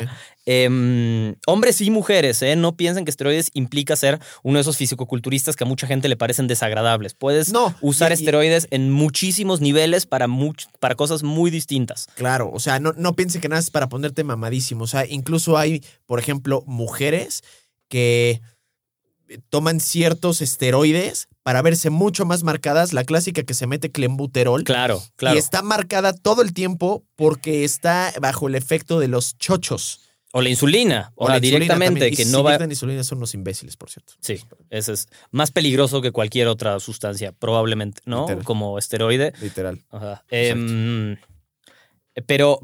[0.51, 2.57] Em, hombres y mujeres, ¿eh?
[2.57, 6.17] No piensen que esteroides implica ser uno de esos fisicoculturistas que a mucha gente le
[6.17, 7.13] parecen desagradables.
[7.13, 12.07] Puedes No, usar y- y- esteroides en muchísimos niveles para, much- para cosas muy distintas.
[12.15, 14.85] Claro, o sea, no, no piense que nada es para ponerte mamadísimo.
[14.85, 17.43] O sea, incluso hay, por ejemplo, mujeres
[17.89, 18.41] que
[19.51, 22.95] toman ciertos esteroides para verse mucho más marcadas.
[22.95, 24.65] La clásica que se mete clenbuterol.
[24.65, 25.37] Claro, claro.
[25.37, 30.01] Y está marcada todo el tiempo porque está bajo el efecto de los chochos.
[30.33, 32.13] O la insulina, o, la sea, insulina directamente, también.
[32.13, 32.59] Y que si no va...
[32.63, 34.13] insulina son unos imbéciles, por cierto.
[34.21, 34.39] Sí,
[34.69, 38.23] ese es más peligroso que cualquier otra sustancia, probablemente, ¿no?
[38.23, 38.45] Literal.
[38.45, 39.33] Como esteroide.
[39.41, 39.81] Literal.
[39.91, 40.25] Ajá.
[40.31, 41.17] Em,
[42.27, 42.61] pero,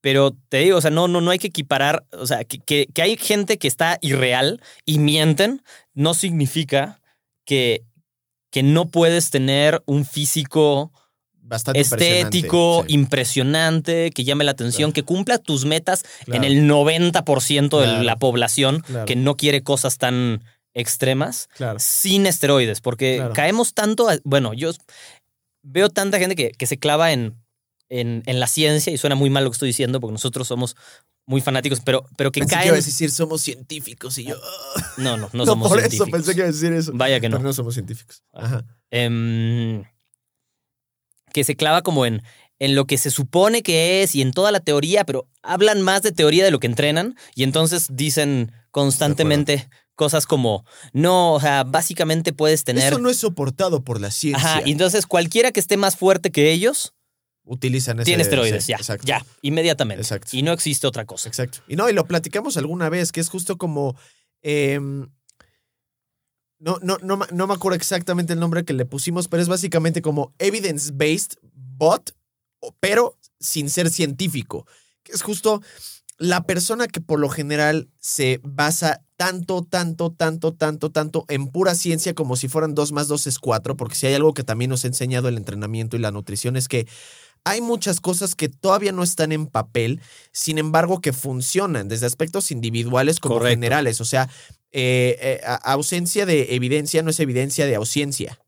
[0.00, 2.86] pero te digo, o sea, no, no, no hay que equiparar, o sea, que, que-
[2.92, 5.62] que hay gente que está irreal y mienten,
[5.94, 7.00] no significa
[7.44, 7.82] que,
[8.50, 10.92] que no puedes tener un físico
[11.44, 12.94] Bastante estético, impresionante, sí.
[12.94, 14.94] impresionante, que llame la atención, Claro.
[14.94, 16.42] que cumpla tus metas Claro.
[16.42, 18.02] en el 90% de Claro.
[18.04, 20.42] la población que no quiere cosas tan
[20.74, 21.78] extremas Claro.
[21.78, 24.70] sin esteroides, porque caemos tanto, a- bueno, yo
[25.62, 27.36] veo tanta gente que, que se clava en,
[27.90, 30.76] en, en la ciencia y suena muy mal lo que estoy diciendo porque nosotros somos
[31.26, 32.68] muy fanáticos, pero, pero que Pensé que caen...
[32.74, 34.36] ibas a decir somos científicos y yo.
[34.96, 36.08] No, no, no, No, somos por científicos.
[36.08, 36.92] eso pensé que ibas a decir eso.
[36.94, 37.36] Vaya que no.
[37.36, 38.22] Pero no somos científicos.
[38.32, 38.64] Ajá.
[38.90, 39.84] Em,
[41.32, 42.22] que se clava como en,
[42.58, 46.02] en lo que se supone que es y en toda la teoría, pero hablan más
[46.02, 51.64] de teoría de lo que entrenan y entonces dicen constantemente cosas como, no, o sea,
[51.64, 52.92] básicamente puedes tener...
[52.92, 54.54] Eso no es soportado por la ciencia.
[54.56, 56.94] Ajá, y entonces cualquiera que esté más fuerte que ellos
[57.44, 58.04] Utilizan ese.
[58.04, 59.04] tiene esteroides, ya, Exacto.
[59.06, 60.00] ya, inmediatamente.
[60.00, 60.30] Exacto.
[60.32, 61.28] Y no existe otra cosa.
[61.28, 61.58] Exacto.
[61.66, 63.96] Y no, y lo platicamos alguna vez, que es justo como.
[64.42, 65.08] em,
[66.62, 70.00] no, no, no, no me acuerdo exactamente el nombre que le pusimos, pero es básicamente
[70.00, 72.14] como evidence-based bot,
[72.78, 74.64] pero sin ser científico.
[75.02, 75.60] Que es justo
[76.18, 81.74] la persona que por lo general se basa tanto, tanto, tanto, tanto, tanto en pura
[81.74, 84.70] ciencia como si fueran 2 más 2 es 4, porque si hay algo que también
[84.70, 86.86] nos ha enseñado el entrenamiento y la nutrición es que
[87.44, 92.52] hay muchas cosas que todavía no están en papel, sin embargo que funcionan desde aspectos
[92.52, 93.56] individuales como Correcto.
[93.56, 94.00] generales.
[94.00, 94.28] O sea,
[94.72, 98.38] eh, eh, ausencia de evidencia no es evidencia de ausencia.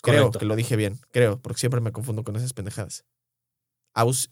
[0.00, 0.38] Creo Correcto.
[0.38, 3.04] que lo dije bien, creo, porque siempre me confundo con esas pendejadas.
[3.94, 4.30] Aus-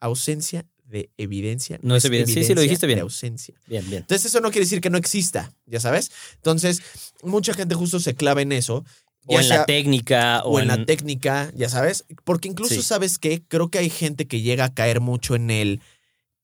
[0.00, 2.34] ausencia de evidencia No es evidencia.
[2.40, 3.02] Sí, sí, lo dijiste de bien.
[3.02, 3.54] ausencia.
[3.66, 4.02] Bien, bien.
[4.02, 6.10] Entonces eso no quiere decir que no exista, ya sabes.
[6.36, 6.80] Entonces,
[7.22, 8.84] mucha gente justo se clava en eso.
[9.26, 12.04] O en sea- la técnica, o en la técnica, ya sabes.
[12.24, 12.82] Porque incluso, Sí.
[12.82, 13.42] ¿sabes qué?
[13.48, 15.80] Creo que hay gente que llega a caer mucho en el.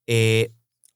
[0.06, 0.50] eh,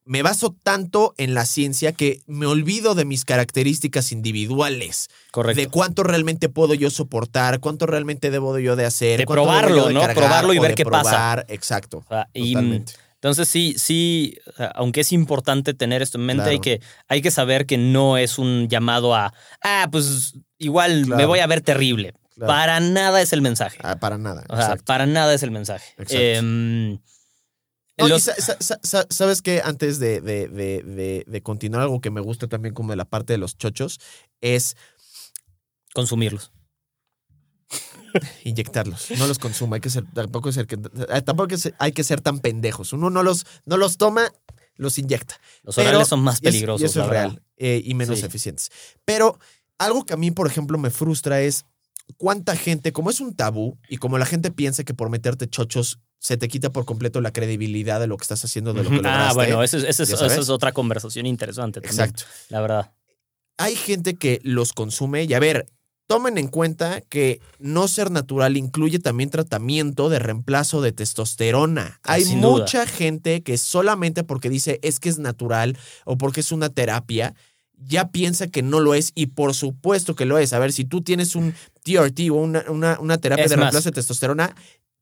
[0.09, 5.07] me baso tanto en la ciencia que me olvido de mis características individuales.
[5.29, 5.61] Correcto.
[5.61, 9.19] De cuánto realmente puedo yo soportar, cuánto realmente debo yo de hacer.
[9.19, 9.99] De probarlo, de ¿no?
[9.99, 11.45] cargar Probarlo y ver qué pasa.
[11.47, 12.03] Exacto.
[12.33, 12.93] Y, Totalmente.
[13.13, 14.35] Entonces sí, sí,
[14.73, 16.51] aunque es importante tener esto en mente, Claro.
[16.53, 21.25] hay, que, hay que saber que no es un llamado a, ah, pues igual me
[21.25, 22.15] voy a ver terrible.
[22.33, 22.51] Claro.
[22.51, 23.77] Para nada es el mensaje.
[23.83, 24.43] Ah, para nada.
[24.49, 25.93] O sea, para nada es el mensaje.
[25.97, 26.17] Exacto.
[26.17, 26.99] Em,
[28.07, 28.29] los-
[29.09, 29.61] ¿Sabes qué?
[29.63, 33.37] Antes de, de- de- continuar, algo que me gusta también como de la parte de
[33.37, 33.99] los chochos
[34.41, 34.75] es
[35.93, 36.51] consumirlos.
[38.43, 39.11] inyectarlos.
[39.17, 39.75] No los consuma.
[39.75, 42.93] Hay que ser, tampoco, ser que, eh, tampoco hay que ser tan pendejos.
[42.93, 44.31] Uno no los, no los toma,
[44.75, 45.39] los inyecta.
[45.63, 46.81] Los Pero- orales son más Y peligrosos.
[46.81, 48.25] Y eso es real eh, y menos Sí.
[48.25, 48.71] eficientes.
[49.05, 49.37] Pero
[49.77, 51.65] algo que a mí, por ejemplo, me frustra es
[52.17, 55.99] cuánta gente, como es un tabú y como la gente piensa que por meterte chochos
[56.19, 58.95] se te quita por completo la credibilidad de lo que estás haciendo, de lo que
[58.97, 59.03] Ujú.
[59.03, 59.29] lograste.
[59.31, 62.01] Ah, bueno, esa es, otra conversación interesante también.
[62.09, 62.23] Exacto.
[62.49, 62.91] La verdad.
[63.57, 65.65] hay gente que los consume y a ver,
[66.07, 71.99] tomen en cuenta que no ser natural incluye también tratamiento de reemplazo de testosterona.
[72.03, 72.61] Hay Sin duda.
[72.63, 77.35] mucha gente que solamente porque dice es que es natural o porque es una terapia,
[77.77, 80.51] ya piensa que no lo es y por supuesto que lo es.
[80.53, 81.53] A ver, si tú tienes un
[81.83, 83.65] TRT o una, una- una terapia Es de más.
[83.65, 84.55] reemplazo de testosterona,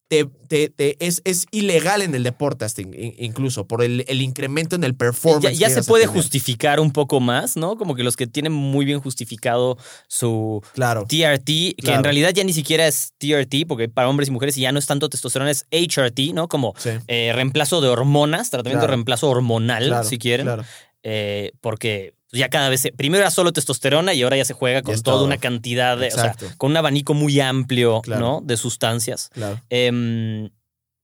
[0.08, 4.06] te, te- te- es, es ilegal en el deporte hasta in- in- incluso por el,
[4.08, 5.58] el incremento en el performance.
[5.58, 7.78] Ya, se puede justificar un poco más, ¿no?
[7.78, 11.06] Como que los que tienen muy bien justificado su Claro.
[11.08, 11.98] TRT, que Claro.
[12.00, 14.86] en realidad ya ni siquiera es TRT, porque para hombres y mujeres ya no es
[14.86, 16.48] tanto testosterona, es HRT, ¿no?
[16.48, 16.92] Como Sí.
[17.08, 18.92] eh, reemplazo de hormonas, tratamiento Claro.
[18.92, 20.46] de reemplazo hormonal, si quieren.
[20.46, 20.64] Claro.
[21.04, 24.82] Eh, porque ya cada vez, se- primero era solo testosterona y ahora ya se juega
[24.82, 25.26] con toda todo.
[25.26, 28.22] una cantidad de, o sea, con un abanico muy amplio, Claro.
[28.22, 28.42] ¿no?
[28.44, 29.30] De sustancias.
[29.34, 29.62] Claro.
[29.70, 30.50] Em,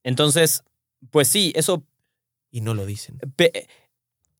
[0.03, 0.63] entonces,
[1.11, 1.83] pues sí, eso
[2.51, 3.19] Y no lo dicen.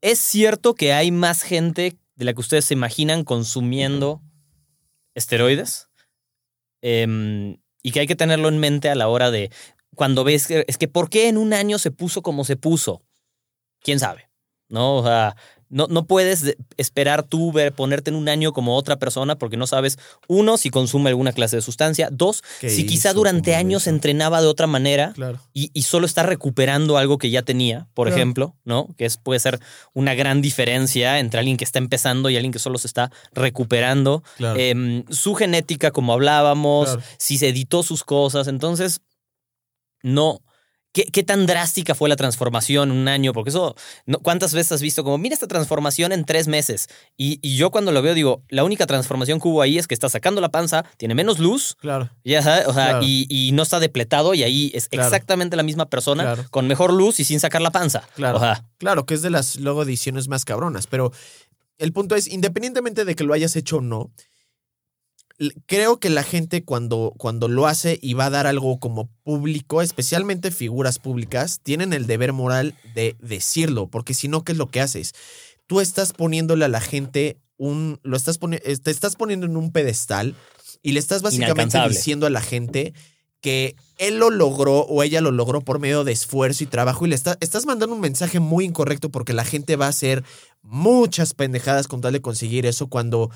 [0.02, 4.22] Es cierto que hay más gente de la que ustedes se imaginan consumiendo
[5.16, 5.88] esteroides.
[6.82, 9.52] Em, y que hay que tenerlo en mente a la hora de
[9.96, 13.02] cuando ves que es que ¿por qué en un año se puso como se puso?
[13.82, 14.30] ¿Quién sabe?
[14.70, 14.98] ¿No?
[14.98, 15.36] O sea,
[15.74, 19.58] no, no puedes de- esperar tú ver, ponerte en un año como otra persona porque
[19.58, 23.18] no sabes, uno, si consume alguna clase de sustancia, dos, ¿Qué si quizá hizo?
[23.18, 25.40] durante ¿Cómo lo años entrenaba de otra manera Claro.
[25.54, 28.18] y, y solo está recuperando algo que ya tenía, por Claro.
[28.18, 28.88] ejemplo, ¿no?
[28.98, 29.60] Que es, puede ser
[29.94, 34.24] una gran diferencia entre alguien que está empezando y alguien que solo se está recuperando.
[34.38, 34.60] Claro.
[34.60, 39.02] Em, su genética, como hablábamos, si se editó sus cosas, entonces,
[40.04, 40.40] no.
[40.94, 43.34] ¿Qué, qué tan drástica fue la transformación en un año?
[43.34, 43.76] Porque eso,
[44.06, 46.88] no, ¿cuántas veces has visto como, mira esta transformación en tres meses?
[47.18, 49.96] Y, y yo cuando lo veo digo, la única transformación que hubo ahí es que
[49.96, 52.12] está sacando la panza, tiene menos luz, Claro.
[52.24, 53.06] ya sabes, o sea, Claro.
[53.06, 55.08] y, y no está depletado y ahí es Claro.
[55.08, 56.46] exactamente la misma persona Claro.
[56.52, 58.08] con mejor luz y sin sacar la panza.
[58.16, 58.38] Claro.
[58.38, 61.12] O sea, Claro, que es de las luego ediciones más cabronas, pero
[61.80, 64.12] el punto es, independientemente de que lo hayas hecho o no,
[65.66, 69.82] creo que la gente cuando, cuando lo hace y va a dar algo como público,
[69.82, 74.70] especialmente figuras públicas, tienen el deber moral de decirlo, porque si no, ¿qué es lo
[74.70, 75.14] que haces?
[75.68, 79.72] Tú estás poniéndole a la gente un, lo estás poniendo, te estás poniendo en un
[79.72, 80.36] pedestal
[80.82, 82.94] y le estás básicamente diciendo a la gente
[83.42, 87.10] que él lo logró o ella lo logró por medio de esfuerzo y trabajo y
[87.10, 90.24] le está- estás mandando un mensaje muy incorrecto porque la gente va a hacer
[90.62, 93.30] muchas pendejadas con tal de conseguir eso cuando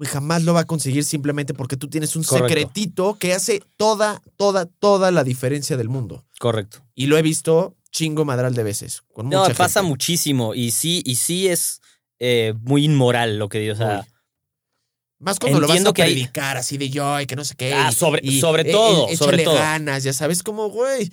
[0.00, 2.48] güey, jamás lo va a conseguir simplemente porque tú tienes un Correcto.
[2.48, 6.24] secretito que hace toda, toda, toda la diferencia del mundo.
[6.38, 6.78] Correcto.
[6.94, 9.02] Y lo he visto chingo madral de veces.
[9.12, 9.90] Con No, mucha pasa gente.
[9.90, 10.54] muchísimo.
[10.54, 11.82] Y sí, y sí es
[12.18, 13.74] eh, muy inmoral lo que digo.
[13.74, 14.04] O sea, Muy.
[15.18, 17.54] Más cuando lo vas a que hay- predicar así de yo y que no sé
[17.56, 17.74] qué.
[17.74, 19.54] Ah, sobre- y, sobre todo, eh, sobre échale todo.
[19.56, 21.10] ganas, ya sabes, como, güey.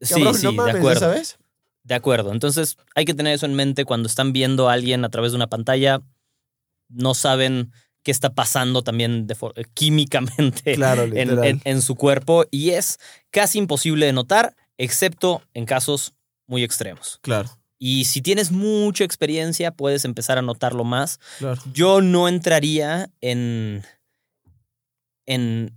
[0.00, 1.00] sí, Cabrón, sí, no de mames, ¿ya acuerdo.
[1.00, 1.36] sabes?
[1.82, 2.30] De acuerdo.
[2.32, 5.36] Entonces, hay que tener eso en mente cuando están viendo a alguien a través de
[5.36, 6.00] una pantalla.
[6.88, 7.72] No saben
[8.04, 9.34] qué está pasando también de
[9.74, 11.44] químicamente Claro, en, literal.
[11.44, 13.00] en- en su cuerpo y es
[13.32, 16.14] casi imposible de notar, excepto en casos
[16.46, 17.18] muy extremos.
[17.22, 21.18] Claro, Y si tienes mucha experiencia, puedes empezar a notarlo más.
[21.38, 21.60] claro.
[21.72, 23.82] Yo no entraría en,
[25.26, 25.72] en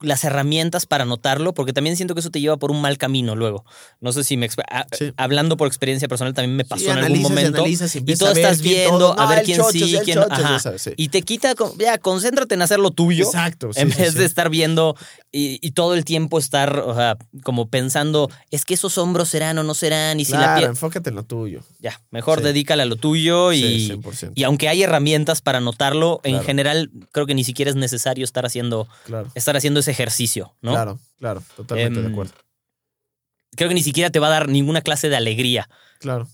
[0.00, 3.36] las herramientas para notarlo, porque también siento que eso te lleva por un mal camino
[3.36, 3.64] luego.
[4.00, 4.48] No sé si me...
[4.48, 5.12] exp- a- Sí.
[5.16, 7.66] Hablando por experiencia personal, también me pasó Sí, en algún y momento.
[7.66, 10.78] y, empiezas todo estás viendo, todo, a ver quién chocho, sí, quién- chocho, ajá.
[10.78, 10.90] sí.
[10.96, 13.24] Y te quita, ya, concéntrate en hacer lo tuyo.
[13.26, 13.70] Exacto.
[13.76, 14.96] en vez de estar viendo
[15.32, 19.58] y, y todo el tiempo estar, o sea, como pensando, es que esos hombros serán
[19.58, 20.70] o no serán, y si la Claro, piel.
[20.70, 21.60] enfócate en lo tuyo.
[21.78, 24.32] Ya, mejor dedícale a lo tuyo y, Sí, 100%.
[24.34, 28.44] y aunque hay herramientas para notarlo, en general creo que ni siquiera es necesario estar
[28.46, 30.72] haciendo, Claro, estar haciendo ese ejercicio, ¿no?
[30.72, 31.42] claro, claro.
[31.56, 32.32] Totalmente de Em, acuerdo.
[33.56, 35.68] Creo que ni siquiera te va a dar ninguna clase de alegría.
[35.98, 36.28] Claro.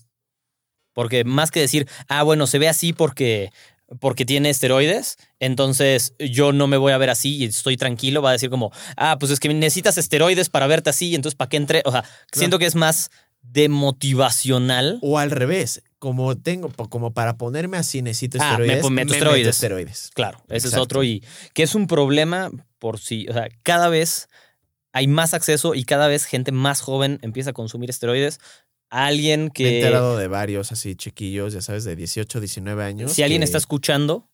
[0.93, 3.51] Porque más que decir, ah, bueno, se ve así porque,
[3.99, 8.29] porque tiene esteroides, entonces yo no me voy a ver así y estoy tranquilo, va
[8.29, 11.57] a decir como, ah, pues es que necesitas esteroides para verte así, entonces ¿para qué
[11.57, 11.81] entré?
[11.85, 14.99] O sea, siento que es más de motivacional.
[15.01, 18.81] O al revés, como tengo, como para ponerme así necesito Ah, me esteroides.
[18.83, 19.47] pon- meto me esteroides.
[19.55, 20.11] esteroides.
[20.13, 24.27] Claro, ese es otro y que es un problema por sí, o sea, cada vez
[24.93, 28.39] hay más acceso y cada vez gente más joven empieza a consumir esteroides.
[28.89, 33.11] Alguien Me he que enterado de varios así chiquillos, ya sabes, de 18, 19 años.
[33.11, 34.29] si alguien que está escuchando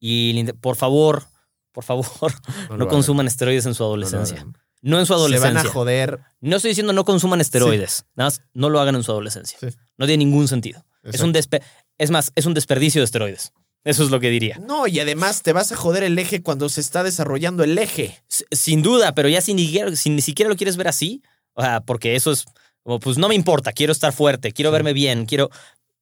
[0.00, 1.24] y por favor,
[1.72, 2.06] por favor,
[2.76, 4.46] no, consuman esteroides en su adolescencia.
[4.82, 5.70] No en su Se van adolescencia.
[5.70, 6.20] a joder.
[6.40, 8.04] No estoy diciendo no consuman esteroides.
[8.14, 9.58] Nada más no lo hagan en su adolescencia.
[9.58, 9.68] Sí.
[9.96, 10.84] No tiene ningún sentido.
[11.04, 11.62] Es, un despe-
[11.98, 13.52] es más, es un desperdicio de esteroides.
[13.84, 14.58] Eso es lo que diría.
[14.66, 18.22] No, y además te vas a joder el eje cuando se está desarrollando el eje.
[18.30, 21.60] S- Sin duda, pero ya si ni, si ni siquiera lo quieres ver así, o
[21.62, 22.44] sea, porque eso es
[22.82, 24.72] como, pues no me importa, quiero estar fuerte, quiero Sí.
[24.72, 25.50] verme bien, quiero.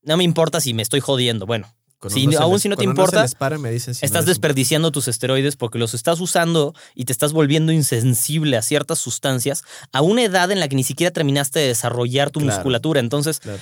[0.02, 1.44] No me importa si me estoy jodiendo.
[1.46, 1.74] Bueno,
[2.08, 4.06] Si- se aún les- si no te importa, se les para, me dicen si no
[4.06, 8.98] estás desperdiciando tus esteroides porque los estás usando y te estás volviendo insensible a ciertas
[9.00, 9.62] sustancias
[9.92, 12.54] a una edad en la que ni siquiera terminaste de desarrollar tu Claro.
[12.56, 12.98] musculatura.
[13.00, 13.60] Entonces, Claro,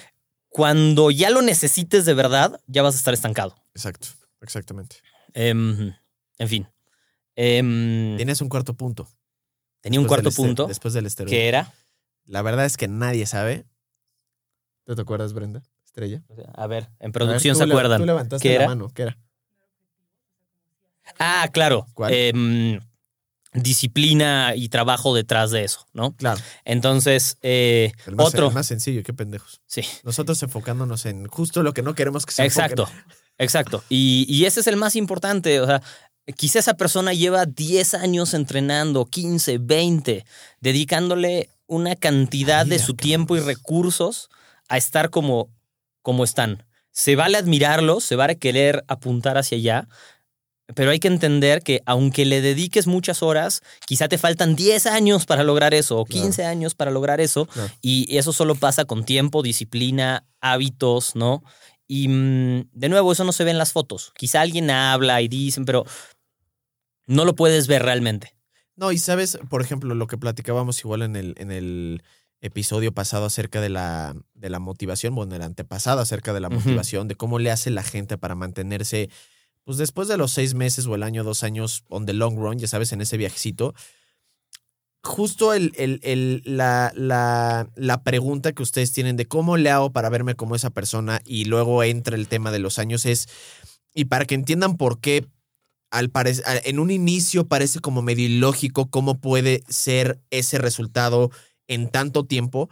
[0.50, 3.56] cuando ya lo necesites de verdad, ya vas a estar estancado.
[3.74, 4.08] exacto,
[4.42, 4.96] exactamente.
[5.32, 5.94] Em,
[6.38, 6.68] en fin.
[7.36, 9.08] Em, Tienes un cuarto punto.
[9.80, 11.34] tenía un cuarto este- punto Después del esteroide.
[11.36, 11.72] que era.
[12.26, 13.64] La verdad es que nadie sabe.
[14.84, 15.62] ¿Tú te acuerdas, Brenda?
[15.86, 16.22] Estrella.
[16.54, 18.00] A ver, en ver, producción se le- acuerdan.
[18.00, 18.66] Tú levantaste ¿Qué la era?
[18.68, 18.88] mano.
[18.94, 19.18] ¿Qué era?
[21.18, 21.86] Ah, claro.
[21.94, 22.12] ¿Cuál?
[22.14, 22.80] Em,
[23.52, 26.12] disciplina y trabajo detrás de eso, ¿no?
[26.12, 26.40] Claro.
[26.64, 28.48] Entonces, eh, El más, otro.
[28.48, 29.60] el más sencillo, qué pendejos.
[29.66, 32.82] Sí, Nosotros enfocándonos en justo lo que no queremos que se exacto.
[32.82, 33.04] enfoquen.
[33.38, 33.82] Exacto.
[33.88, 35.60] Y, y ese es el más importante.
[35.60, 35.82] O sea,
[36.36, 40.24] quizá esa persona lleva 10 años entrenando, 15, 20,
[40.60, 44.28] dedicándole una cantidad de su tiempo y recursos
[44.68, 45.48] a estar como,
[46.02, 46.64] como están.
[46.92, 49.88] Se vale admirarlos, se vale querer apuntar hacia allá,
[50.74, 55.26] pero hay que entender que aunque le dediques muchas horas, quizá te faltan 10 años
[55.26, 56.22] para lograr eso o Claro.
[56.22, 57.46] 15 años para lograr eso.
[57.46, 57.72] Claro.
[57.80, 61.42] Y eso solo pasa con tiempo, disciplina, hábitos, ¿no?
[61.86, 64.12] Y mm, de nuevo, eso no se ve en las fotos.
[64.16, 65.84] Quizá alguien habla y dicen, pero
[67.06, 68.36] no lo puedes ver realmente.
[68.76, 72.02] No, y sabes, por ejemplo, lo que platicábamos igual en el, en el
[72.40, 77.08] episodio pasado acerca de la, de la motivación, bueno, el antepasado acerca de la motivación,
[77.08, 79.10] de cómo le hace la gente para mantenerse,
[79.64, 82.58] pues después de los seis meses o el año, dos años, on the long run,
[82.58, 83.74] ya sabes, en ese viajecito.
[85.02, 89.92] Justo el, el- el- la, la, la pregunta que ustedes tienen de cómo le hago
[89.92, 93.26] para verme como esa persona y luego entra el tema de los años es,
[93.94, 95.26] y para que entiendan por qué
[95.90, 96.12] al
[96.64, 101.30] en un inicio parece como medio ilógico cómo puede ser ese resultado
[101.66, 102.68] en tanto tiempo,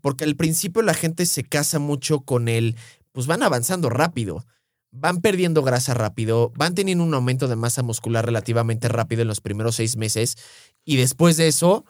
[0.00, 2.76] porque al principio la gente se casa mucho con el,
[3.12, 4.44] pues van avanzando rápido,
[4.92, 9.40] van perdiendo grasa rápido, van teniendo un aumento de masa muscular relativamente rápido en los
[9.40, 10.36] primeros seis meses
[10.84, 11.84] y después de eso,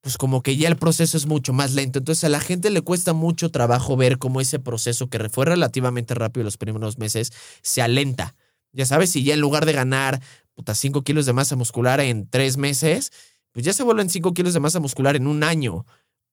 [0.00, 1.98] pues como que ya el proceso es mucho más lento.
[1.98, 6.14] Entonces a la gente le cuesta mucho trabajo ver cómo ese proceso que fue relativamente
[6.14, 7.32] rápido los primeros meses
[7.62, 8.34] se alenta.
[8.72, 10.20] Ya sabes, si ya en lugar de ganar
[10.54, 13.10] puta 5 kilos de masa muscular en tres meses,
[13.52, 15.84] pues ya se vuelven 5 kilos de masa muscular en un año.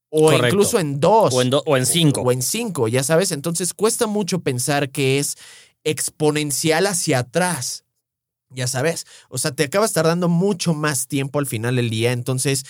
[0.10, 0.48] O Correcto.
[0.48, 1.34] incluso en dos.
[1.34, 2.22] O en, do- o en cinco.
[2.22, 3.32] O en cinco, ya sabes.
[3.34, 5.36] Entonces cuesta mucho pensar que es
[5.90, 7.84] exponencial hacia atrás.
[8.50, 12.64] Ya sabes, o sea, te acabas tardando mucho más tiempo al final del día, entonces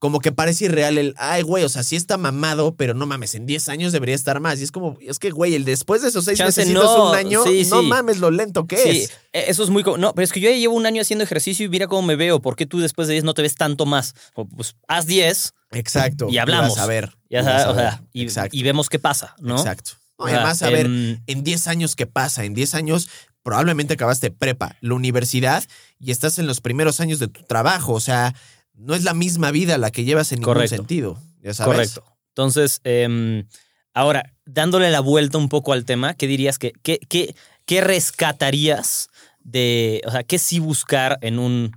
[0.00, 3.34] como que parece irreal el, ay, güey, o sea, sí está mamado, pero no mames,
[3.34, 4.60] en 10 años debería estar más.
[4.60, 7.16] Y es como, es que, güey, el después de esos 6 Chance, meses no, un
[7.16, 7.86] año, sí, no sí.
[7.88, 9.10] mames lo lento que Sí, es.
[9.32, 9.82] e- eso es muy...
[9.82, 12.14] No, pero es que yo ya llevo un año haciendo ejercicio y mira cómo me
[12.14, 12.40] veo.
[12.40, 14.14] ¿Por qué tú después de 10 no te ves tanto más?
[14.54, 16.28] Pues haz 10 Exacto.
[16.30, 16.76] Y hablamos.
[16.76, 17.16] vas a ver.
[17.28, 18.28] ya y sabes, o sea, y,
[18.60, 19.56] y vemos qué pasa, ¿no?
[19.58, 19.90] Exacto.
[20.18, 22.44] Además, a ver, en 10 años, ¿qué pasa?
[22.44, 23.08] En 10 años
[23.42, 25.64] probablemente acabaste prepa, la universidad
[25.98, 27.94] y estás en los primeros años de tu trabajo.
[27.94, 28.34] O sea,
[28.74, 30.76] no es la misma vida la que llevas en ningún Correcto.
[30.76, 31.18] sentido.
[31.42, 31.74] Ya sabes.
[31.74, 32.04] Correcto.
[32.30, 33.46] Entonces, em,
[33.94, 39.08] ahora, dándole la vuelta un poco al tema, ¿qué dirías que, qué, qué, qué rescatarías
[39.40, 41.72] de, o sea, qué sí buscar en un,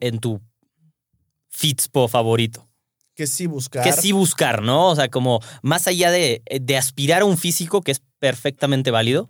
[0.00, 0.40] en tu
[1.48, 2.67] Fitspo favorito?
[3.18, 3.82] Que sí buscar.
[3.82, 4.90] ¿Qué sí buscar, no?
[4.90, 9.28] O sea, como más allá de, de aspirar a un físico que es perfectamente válido,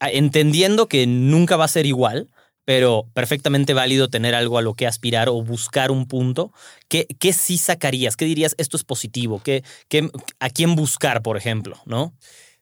[0.00, 2.30] entendiendo que nunca va a ser igual,
[2.64, 6.52] pero perfectamente válido tener algo a lo que aspirar o buscar un punto,
[6.86, 8.14] ¿qué, qué sí sacarías?
[8.16, 9.40] ¿Qué dirías esto es positivo?
[9.42, 11.76] ¿Qué, qué- ¿A quién buscar, por ejemplo?
[11.86, 12.14] ¿no?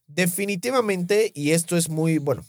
[0.06, 2.44] Definitivamente, y esto es muy, bueno.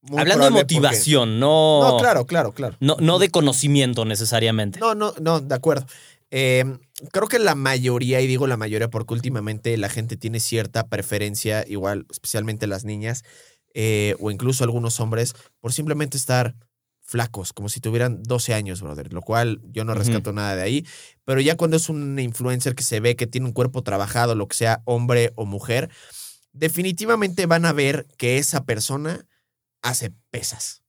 [0.00, 2.76] muy Hablando de porque- motivación, no, No, claro, claro, claro.
[2.80, 4.80] no, no de conocimiento necesariamente.
[4.80, 5.86] No, no, no, de acuerdo.
[6.30, 6.64] Eh,
[7.12, 11.64] creo que la mayoría, y digo la mayoría porque últimamente la gente tiene cierta preferencia,
[11.66, 13.24] igual, especialmente las niñas,
[13.74, 16.54] eh, o incluso algunos hombres, por simplemente estar
[17.00, 20.86] flacos, como si tuvieran 12 años, brother, lo cual yo no rescato nada de ahí.
[21.24, 24.48] Pero ya cuando es un influencer que se ve que tiene un cuerpo trabajado, lo
[24.48, 25.90] que sea, hombre o mujer,
[26.52, 29.26] definitivamente van a ver que esa persona
[29.82, 30.83] hace pesas.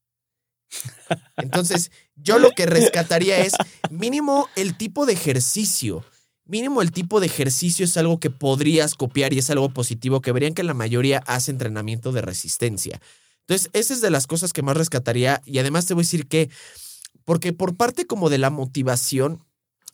[1.37, 3.53] Entonces, yo lo que rescataría es
[3.89, 6.03] mínimo el tipo de ejercicio.
[6.45, 10.31] Mínimo el tipo de ejercicio es algo que podrías copiar y es algo positivo, que
[10.31, 13.01] verían que la mayoría hace entrenamiento de resistencia.
[13.41, 16.27] Entonces, esa es de las cosas que más rescataría y además te voy a decir
[16.27, 16.49] que,
[17.25, 19.43] porque por parte como de la motivación,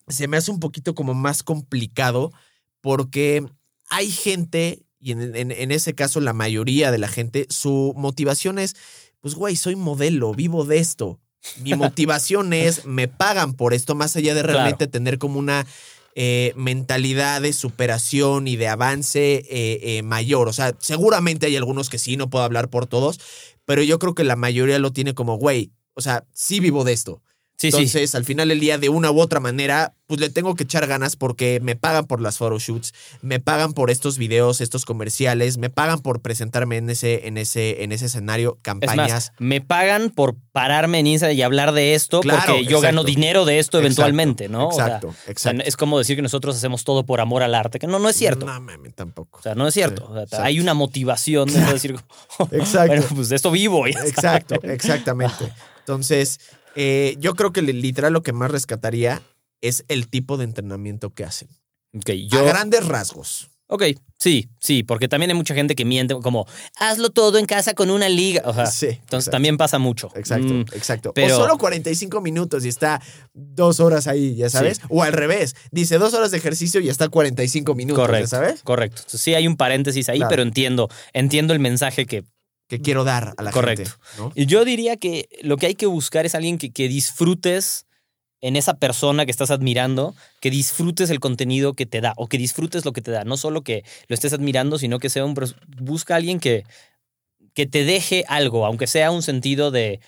[0.08, 2.32] se me hace un poquito como más complicado
[2.82, 3.46] porque
[3.90, 8.76] hay gente, y en, ese caso la mayoría de la gente, su motivación es,
[9.22, 11.20] pues güey, soy modelo, vivo de esto.
[11.62, 15.66] Mi motivación es, me pagan por esto, más allá de realmente tener como una
[16.14, 20.50] eh, mentalidad de superación y de avance eh, eh, mayor.
[20.50, 23.20] O sea, seguramente hay algunos que sí, no puedo hablar por todos,
[23.66, 26.94] pero yo creo que la mayoría lo tiene como, güey, o sea, sí vivo de
[26.94, 27.22] esto.
[27.62, 27.78] Sí, sí.
[27.78, 30.88] Entonces, al final del día, de una u otra manera, pues le tengo que echar
[30.88, 32.92] ganas porque me pagan por las photoshoots,
[33.22, 37.84] me pagan por estos videos, estos comerciales, me pagan por presentarme en ese, en ese,
[37.84, 39.10] en ese escenario, Es campañas.
[39.12, 43.04] más, me pagan por pararme en Instagram y hablar de esto Claro, porque yo gano
[43.04, 44.70] dinero de esto eventualmente, ¿no?
[44.70, 45.64] O sea, Exacto, o sea, exacto.
[45.66, 48.16] es como decir que nosotros hacemos todo por amor al arte, que no, no es
[48.16, 48.48] cierto.
[48.48, 49.38] No mames, tampoco.
[49.38, 50.02] O sea, no es cierto.
[50.02, 50.46] Sí, O sea, exacto.
[50.46, 51.96] hay una motivación de decir,
[52.52, 52.88] Exacto.
[52.88, 53.86] bueno, pues de esto vivo.
[53.86, 55.54] Exacto, exactamente.
[55.80, 56.40] Entonces,
[56.76, 59.22] eh, yo creo que li- literal lo que más rescataría
[59.62, 61.50] es el tipo de entrenamiento que hacen.
[61.96, 62.46] Ok, A yo.
[62.46, 63.48] grandes rasgos.
[63.74, 63.84] Ok,
[64.20, 66.46] sí, sí, porque también hay mucha gente que miente, como,
[66.76, 68.42] hazlo todo en casa con una liga.
[68.44, 68.88] O sea, Sí.
[68.88, 69.32] entonces exacto.
[69.32, 70.12] también pasa mucho.
[70.16, 71.14] Exacto, Mm, exacto.
[71.14, 73.02] pero- O solo 45 minutos y está
[73.34, 74.82] dos horas ahí, ya sabes.
[74.90, 78.62] O al revés, dice dos horas de ejercicio y está 45 minutos, correcto, ya sabes.
[78.64, 78.98] correcto.
[79.04, 80.30] Entonces, sí hay un paréntesis ahí, Claro.
[80.32, 82.26] pero entiendo, entiendo el mensaje que,
[82.78, 83.84] Que quiero dar a la Correcto.
[83.84, 84.00] gente.
[84.18, 84.32] ¿no?
[84.34, 87.86] Y Yo diría que lo que hay que buscar es alguien que, que disfrutes
[88.40, 92.38] en esa persona que estás admirando, que disfrutes el contenido que te da o que
[92.38, 93.26] disfrutes lo que te da.
[93.26, 95.36] No solo que lo estés admirando, sino que sea un...
[95.80, 96.64] Busca a alguien que,
[97.54, 100.00] que te deje algo, aunque sea un sentido de...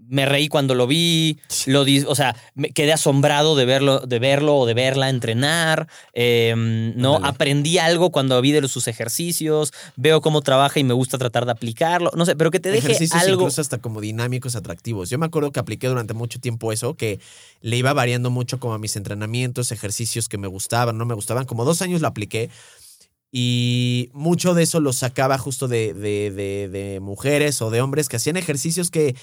[0.00, 4.18] Me reí cuando lo vi, lo di- o sea, me quedé asombrado de verlo, de
[4.20, 5.88] verlo o de verla entrenar.
[6.14, 6.54] eh,
[6.96, 11.18] no aprendí algo cuando vi de los- sus ejercicios, veo cómo trabaja y me gusta
[11.18, 12.10] tratar de aplicarlo.
[12.14, 13.42] No sé, pero que te deje Ejercicios algo.
[13.42, 15.10] incluso hasta como dinámicos, atractivos.
[15.10, 17.18] Yo me acuerdo que apliqué durante mucho tiempo eso, que
[17.60, 21.44] le iba variando mucho como a mis entrenamientos, ejercicios que me gustaban, no me gustaban.
[21.44, 22.50] Como dos años lo apliqué
[23.30, 28.08] y mucho de eso lo sacaba justo de, de, de- de mujeres o de hombres
[28.08, 29.16] que hacían ejercicios que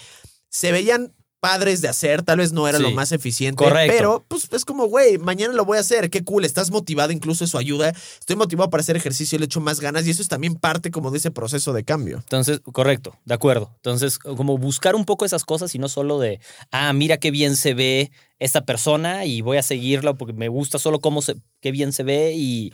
[0.55, 3.93] se veían padres de hacer, tal vez no era lo más eficiente, Correcto.
[3.95, 7.43] pero pues es como, güey, mañana lo voy a hacer, qué cool, estás motivado, incluso
[7.43, 7.89] eso ayuda,
[8.19, 11.11] estoy motivado para hacer ejercicio, le echo más ganas y eso es también parte como
[11.11, 12.17] de ese proceso de cambio.
[12.19, 13.69] Entonces, correcto, de acuerdo.
[13.75, 16.39] Entonces, como buscar un poco esas cosas y no solo de,
[16.71, 20.79] ah, mira qué bien se ve esta persona y voy a seguirla porque me gusta
[20.79, 22.73] solo cómo se, qué bien se ve y,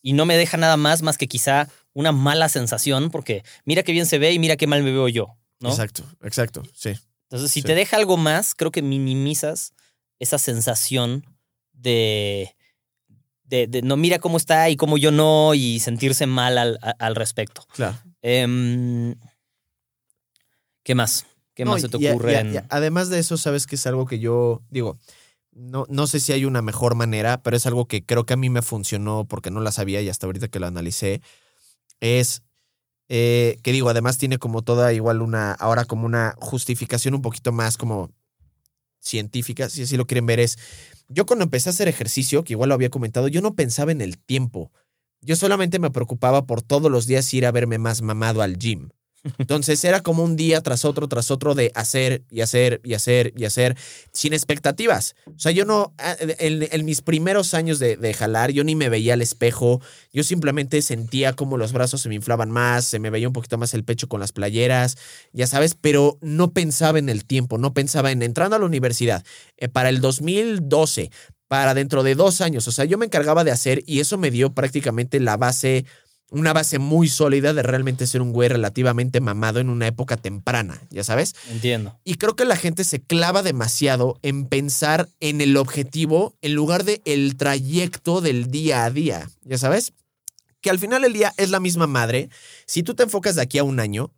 [0.00, 3.92] y no me deja nada más más que quizá una mala sensación porque mira qué
[3.92, 5.68] bien se ve y mira qué mal me veo yo, ¿no?
[5.68, 6.92] Exacto, exacto, sí.
[7.28, 7.66] Entonces, si Sí.
[7.66, 9.72] te deja algo más, creo que minimizas
[10.18, 11.24] esa sensación
[11.72, 12.54] de,
[13.44, 17.14] de, de no mira cómo está y cómo yo no y sentirse mal al, al
[17.16, 17.66] respecto.
[17.72, 17.96] Claro.
[18.22, 19.14] Em,
[20.82, 21.26] ¿Qué más?
[21.54, 22.32] ¿Qué No, más se te y ocurre?
[22.32, 24.98] y en- y además de eso, sabes que es algo que yo digo,
[25.52, 28.36] no, no sé si hay una mejor manera, pero es algo que creo que a
[28.36, 31.22] mí me funcionó porque no la sabía y hasta ahorita que lo analicé,
[32.00, 32.42] es
[33.08, 37.52] eh, que digo, además tiene como toda igual una, ahora como una justificación un poquito
[37.52, 38.10] más como
[39.00, 40.58] científica, si así lo quieren ver, es,
[41.08, 44.00] yo cuando empecé a hacer ejercicio, que igual lo había comentado, yo no pensaba en
[44.00, 44.72] el tiempo.
[45.20, 48.90] Yo solamente me preocupaba por todos los días ir a verme más mamado al gym.
[49.38, 53.32] Entonces era como un día tras otro, tras otro de hacer y hacer y hacer
[53.36, 53.76] y hacer
[54.12, 55.14] sin expectativas.
[55.26, 58.88] O sea, yo no, ah, en, mis primeros años de, de jalar, yo ni me
[58.88, 59.80] veía al espejo,
[60.12, 63.58] yo simplemente sentía como los brazos se me inflaban más, se me veía un poquito
[63.58, 64.96] más el pecho con las playeras,
[65.32, 69.24] ya sabes, pero no pensaba en el tiempo, no pensaba en entrando a la universidad.
[69.56, 71.10] Eh, para el 2012,
[71.48, 74.30] para dentro de dos años, o sea, yo me encargaba de hacer y eso me
[74.30, 75.86] dio prácticamente la base
[76.30, 80.80] una base muy sólida de realmente ser un güey relativamente mamado en una época temprana,
[80.90, 81.34] ya sabes.
[81.50, 81.98] Entiendo.
[82.04, 86.84] Y creo que la gente se clava demasiado en pensar en el objetivo en lugar
[86.84, 89.92] de el trayecto del día a día, ya sabes.
[90.60, 92.28] Que al final del día es la misma madre.
[92.66, 94.12] Si tú te enfocas de aquí a un año,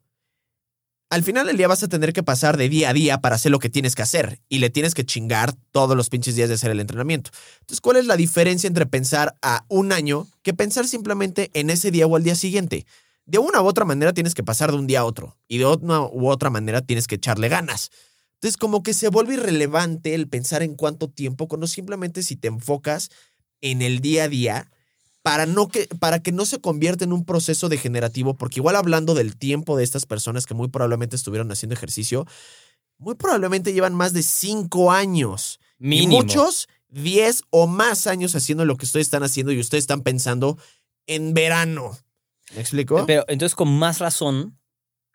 [1.10, 3.50] al final del día vas a tener que pasar de día a día para hacer
[3.50, 6.56] lo que tienes que hacer y le tienes que chingar todos los pinches días de
[6.56, 7.30] hacer el entrenamiento.
[7.60, 11.90] Entonces, ¿cuál es la diferencia entre pensar a un año que pensar simplemente en ese
[11.90, 12.86] día o al día siguiente?
[13.24, 15.66] De una u otra manera tienes que pasar de un día a otro y de
[15.66, 17.90] una u otra manera tienes que echarle ganas.
[18.34, 22.48] Entonces, como que se vuelve irrelevante el pensar en cuánto tiempo, cuando simplemente si te
[22.48, 23.10] enfocas
[23.60, 24.70] en el día a día,
[25.28, 29.12] para, no que, para que no se convierta en un proceso degenerativo, porque igual hablando
[29.12, 32.26] del tiempo de estas personas que muy probablemente estuvieron haciendo ejercicio,
[32.96, 35.60] muy probablemente llevan más de cinco años.
[35.78, 36.14] Mínimo.
[36.14, 40.00] Y muchos, 10 o más años haciendo lo que ustedes están haciendo y ustedes están
[40.00, 40.56] pensando
[41.06, 41.98] en verano.
[42.54, 43.04] ¿Me explico?
[43.06, 44.58] Pero entonces con más razón,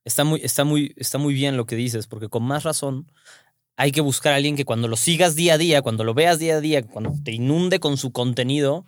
[0.05, 3.11] está muy, está, muy, está muy bien lo que dices, porque con más razón
[3.77, 6.37] hay que buscar a alguien que cuando lo sigas día a día, cuando lo veas
[6.37, 8.85] día a día, cuando te inunde con su contenido,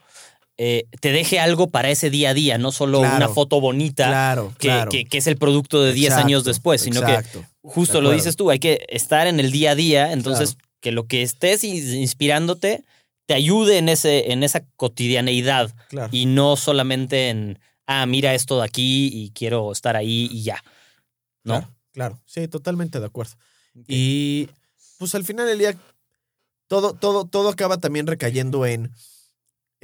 [0.58, 3.18] eh, te deje algo para ese día a día, no solo Claro.
[3.18, 4.92] una foto bonita claro, que, claro.
[4.92, 7.20] que- que es el producto de 10 años después, sino que
[7.62, 11.08] justo lo dices tú, hay que estar en el día a día, entonces que lo
[11.08, 12.84] que estés in- inspirándote
[13.28, 15.74] te ayude en, ese, en esa cotidianeidad
[16.12, 20.64] y no solamente en, ah, mira esto de aquí y quiero estar ahí y ya.
[21.44, 21.56] ¿No?
[21.60, 22.22] Claro, claro.
[22.26, 23.34] Sí, totalmente de acuerdo.
[23.88, 24.48] Y
[25.00, 25.76] pues al final del día,
[26.68, 28.92] todo, todo, todo acaba también recayendo en.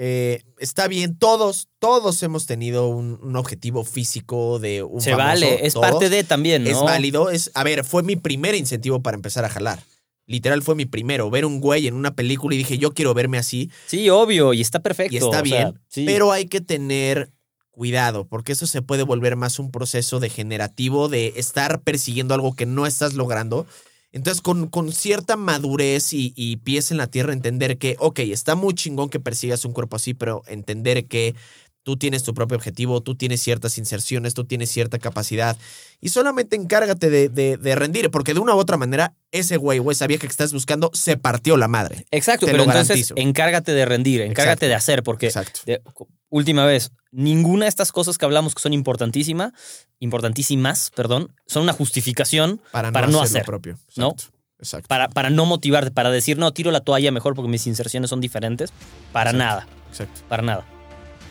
[0.04, 5.28] Eh, está bien, todos, todos hemos tenido un, un objetivo físico de un Se famoso,
[5.28, 5.92] vale, es todos.
[5.92, 6.72] parte de también, ¿no?
[6.72, 7.30] Es válido.
[7.30, 9.84] Es, a ver, fue mi primer incentivo para empezar a jalar.
[10.26, 11.30] Literal fue mi primero.
[11.30, 13.70] Ver un güey en una película y dije, yo quiero verme así.
[13.86, 15.14] Sí, obvio, y está perfecto.
[15.14, 16.06] Y está sea, bien, sí.
[16.08, 17.30] pero hay que tener
[17.70, 22.66] cuidado, porque eso se puede volver más un proceso degenerativo de estar persiguiendo algo que
[22.66, 23.68] no estás logrando.
[24.12, 28.56] Entonces, con, con cierta madurez y, y pies en la tierra, entender que, ok, está
[28.56, 31.36] muy chingón que persigas un cuerpo así, pero entender que
[31.84, 35.58] tú tienes tu propio objetivo, tú tienes ciertas inserciones, tú tienes cierta capacidad
[36.00, 39.80] y solamente encárgate de, de- de rendir, porque de una u otra manera, ese güey
[39.80, 42.06] o esa vieja que estás buscando se partió la madre.
[42.12, 43.14] Exacto, te pero lo entonces garantizo.
[43.18, 44.66] encárgate de rendir, encárgate Exacto.
[44.68, 45.62] de hacer, porque Exacto.
[45.66, 45.82] de-
[46.30, 49.52] última vez, ninguna de estas cosas que hablamos que son importantísimas,
[50.00, 53.78] importantísimas, perdón, son una justificación Para no, para no hacer, lo propio.
[53.96, 54.10] ¿no?
[54.12, 54.38] Exacto.
[54.60, 54.88] Exacto.
[54.90, 58.22] para, para no motivarte, para decir, no, tiro la toalla mejor porque mis inserciones son
[58.22, 58.72] diferentes.
[59.12, 59.38] Para Exacto.
[59.46, 60.22] nada, Exacto.
[60.30, 60.66] para nada.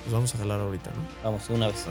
[0.03, 1.03] Pues vamos a jalar ahorita, ¿no?
[1.23, 1.87] Vamos, una vez.